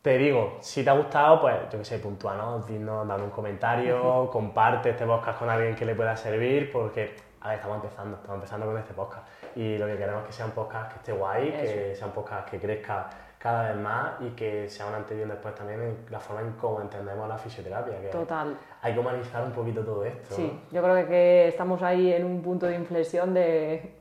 [0.04, 4.30] Te digo, si te ha gustado, pues yo que sé, puntúanos, dinos, dame un comentario,
[4.32, 8.36] comparte este podcast con alguien que le pueda servir, porque a ver, estamos empezando, estamos
[8.36, 9.28] empezando con este podcast.
[9.56, 12.14] Y lo que queremos es que sea un podcast que esté guay, que sea un
[12.14, 13.10] podcast que crezca
[13.46, 16.42] cada vez más y que sea un antes y un después también en la forma
[16.42, 18.02] en cómo entendemos la fisioterapia.
[18.02, 18.58] Que Total.
[18.82, 20.34] Hay que humanizar un poquito todo esto.
[20.34, 20.76] Sí, ¿no?
[20.76, 24.00] yo creo que, que estamos ahí en un punto de inflexión de...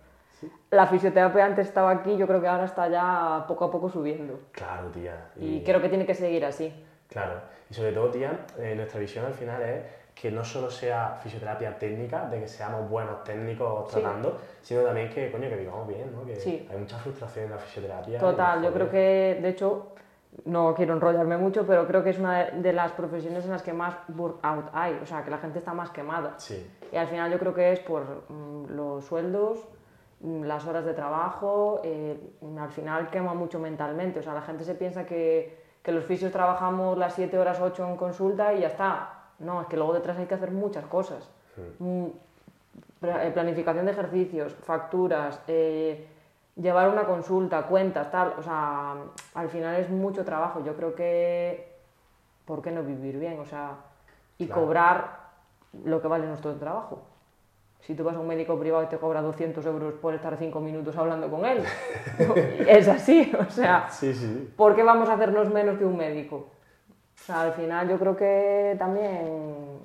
[0.71, 4.41] La fisioterapia antes estaba aquí, yo creo que ahora está ya poco a poco subiendo.
[4.53, 5.27] Claro, tía.
[5.37, 6.73] Y creo que tiene que seguir así.
[7.11, 9.83] Claro, y sobre todo, tía, eh, nuestra visión al final es
[10.15, 15.31] que no solo sea fisioterapia técnica, de que seamos buenos técnicos tratando, sino también que,
[15.31, 16.25] coño, que vivamos bien, ¿no?
[16.25, 16.67] Que Sí.
[16.71, 18.19] hay mucha frustración en la fisioterapia.
[18.21, 19.89] Total, yo creo que, de hecho,
[20.47, 23.63] no quiero enrollarme mucho, pero creo que es una de- de las profesiones en las
[23.63, 26.35] que más burnout hay, o sea, que la gente está más quemada.
[26.39, 29.67] Sí, Y al final yo creo que es por mm, los sueldos,
[30.21, 34.43] mm, las horas de trabajo, eh, mm, al final quema mucho mentalmente, o sea, la
[34.43, 38.61] gente se piensa que, que los fisios trabajamos las 7 horas, 8 en consulta y
[38.61, 39.14] ya está.
[39.45, 41.31] No, es que luego detrás hay que hacer muchas cosas.
[41.79, 42.07] Mm,
[43.03, 46.07] eh, planificación de ejercicios, facturas, eh,
[46.57, 48.35] llevar una consulta, cuentas, tal.
[48.39, 48.95] O sea,
[49.35, 50.65] al final es mucho trabajo.
[50.65, 51.73] Yo creo que,
[52.45, 53.39] ¿por qué no vivir bien?
[53.39, 53.77] O sea,
[54.39, 54.63] y Claro.
[54.63, 55.25] cobrar
[55.85, 57.03] lo que vale nuestro trabajo.
[57.81, 60.59] Si tú vas a un médico privado y te cobra 200 euros por estar 5
[60.61, 61.63] minutos hablando con él,
[62.67, 63.31] es así.
[63.39, 64.53] O sea, sí, sí.
[64.57, 66.49] ¿por qué vamos a hacernos menos que un médico?
[67.15, 69.79] O sea, al final yo creo que también,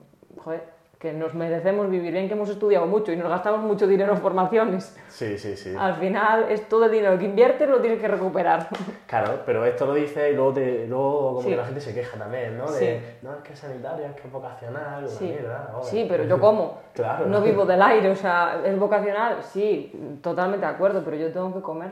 [0.43, 4.11] joder, que nos merecemos vivir bien, que hemos estudiado mucho y nos gastamos mucho dinero
[4.11, 4.97] en formaciones.
[5.07, 5.73] Sí, sí, sí.
[5.79, 8.67] Al final es todo el dinero que inviertes lo tienes que recuperar.
[9.07, 11.49] Claro, pero esto lo dices y luego, te, luego como Sí.
[11.51, 12.69] que la gente se queja también, ¿no?
[12.69, 13.05] De, Sí.
[13.21, 15.69] no, es que es sanitario, es que es vocacional, Sí, mierda.
[15.83, 16.79] sí, pero yo como.
[16.93, 17.27] Claro.
[17.27, 21.53] No vivo del aire, o sea, es vocacional, sí, totalmente de acuerdo, pero yo tengo
[21.53, 21.91] que comer.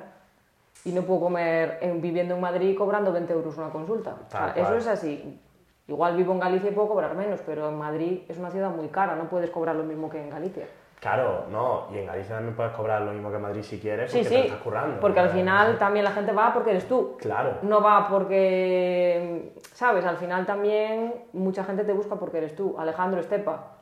[0.86, 4.16] Y no puedo comer en- viviendo en Madrid cobrando 20 euros una consulta.
[4.28, 5.40] O sea, eso es así.
[5.88, 8.88] Igual vivo en Galicia y puedo cobrar menos, pero en Madrid es una ciudad muy
[8.90, 10.66] cara, no puedes cobrar lo mismo que en Galicia.
[11.00, 14.12] Claro, no, y en Galicia también puedes cobrar lo mismo que en Madrid si quieres,
[14.12, 15.00] Sí, porque te sí, lo estás currando.
[15.00, 17.16] porque al final también la gente va porque eres tú.
[17.20, 20.04] Claro, No va porque, ¿sabes?
[20.06, 23.74] Al final también mucha gente te busca porque eres tú, Alejandro Estepa.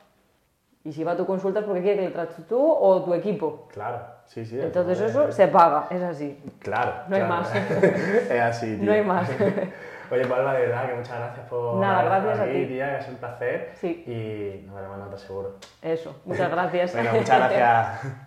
[0.84, 3.14] Y si va a tu consulta es porque quiere que le trates tú o tu
[3.14, 3.66] equipo.
[3.72, 4.60] claro, sí, sí.
[4.60, 6.38] Entonces es- eso se paga, es así.
[6.60, 6.92] Claro.
[7.08, 7.54] no hay más.
[7.54, 8.84] es así, tío.
[8.84, 9.28] No hay más.
[10.10, 12.66] Oye, Palma, de verdad que muchas gracias por Nada, gracias a aquí, ti.
[12.66, 13.70] tía, que es un placer.
[13.74, 14.04] Sí.
[14.06, 15.56] Y nos veremos en seguro.
[15.82, 16.92] Eso, muchas gracias.
[16.94, 18.25] Bueno, muchas gracias.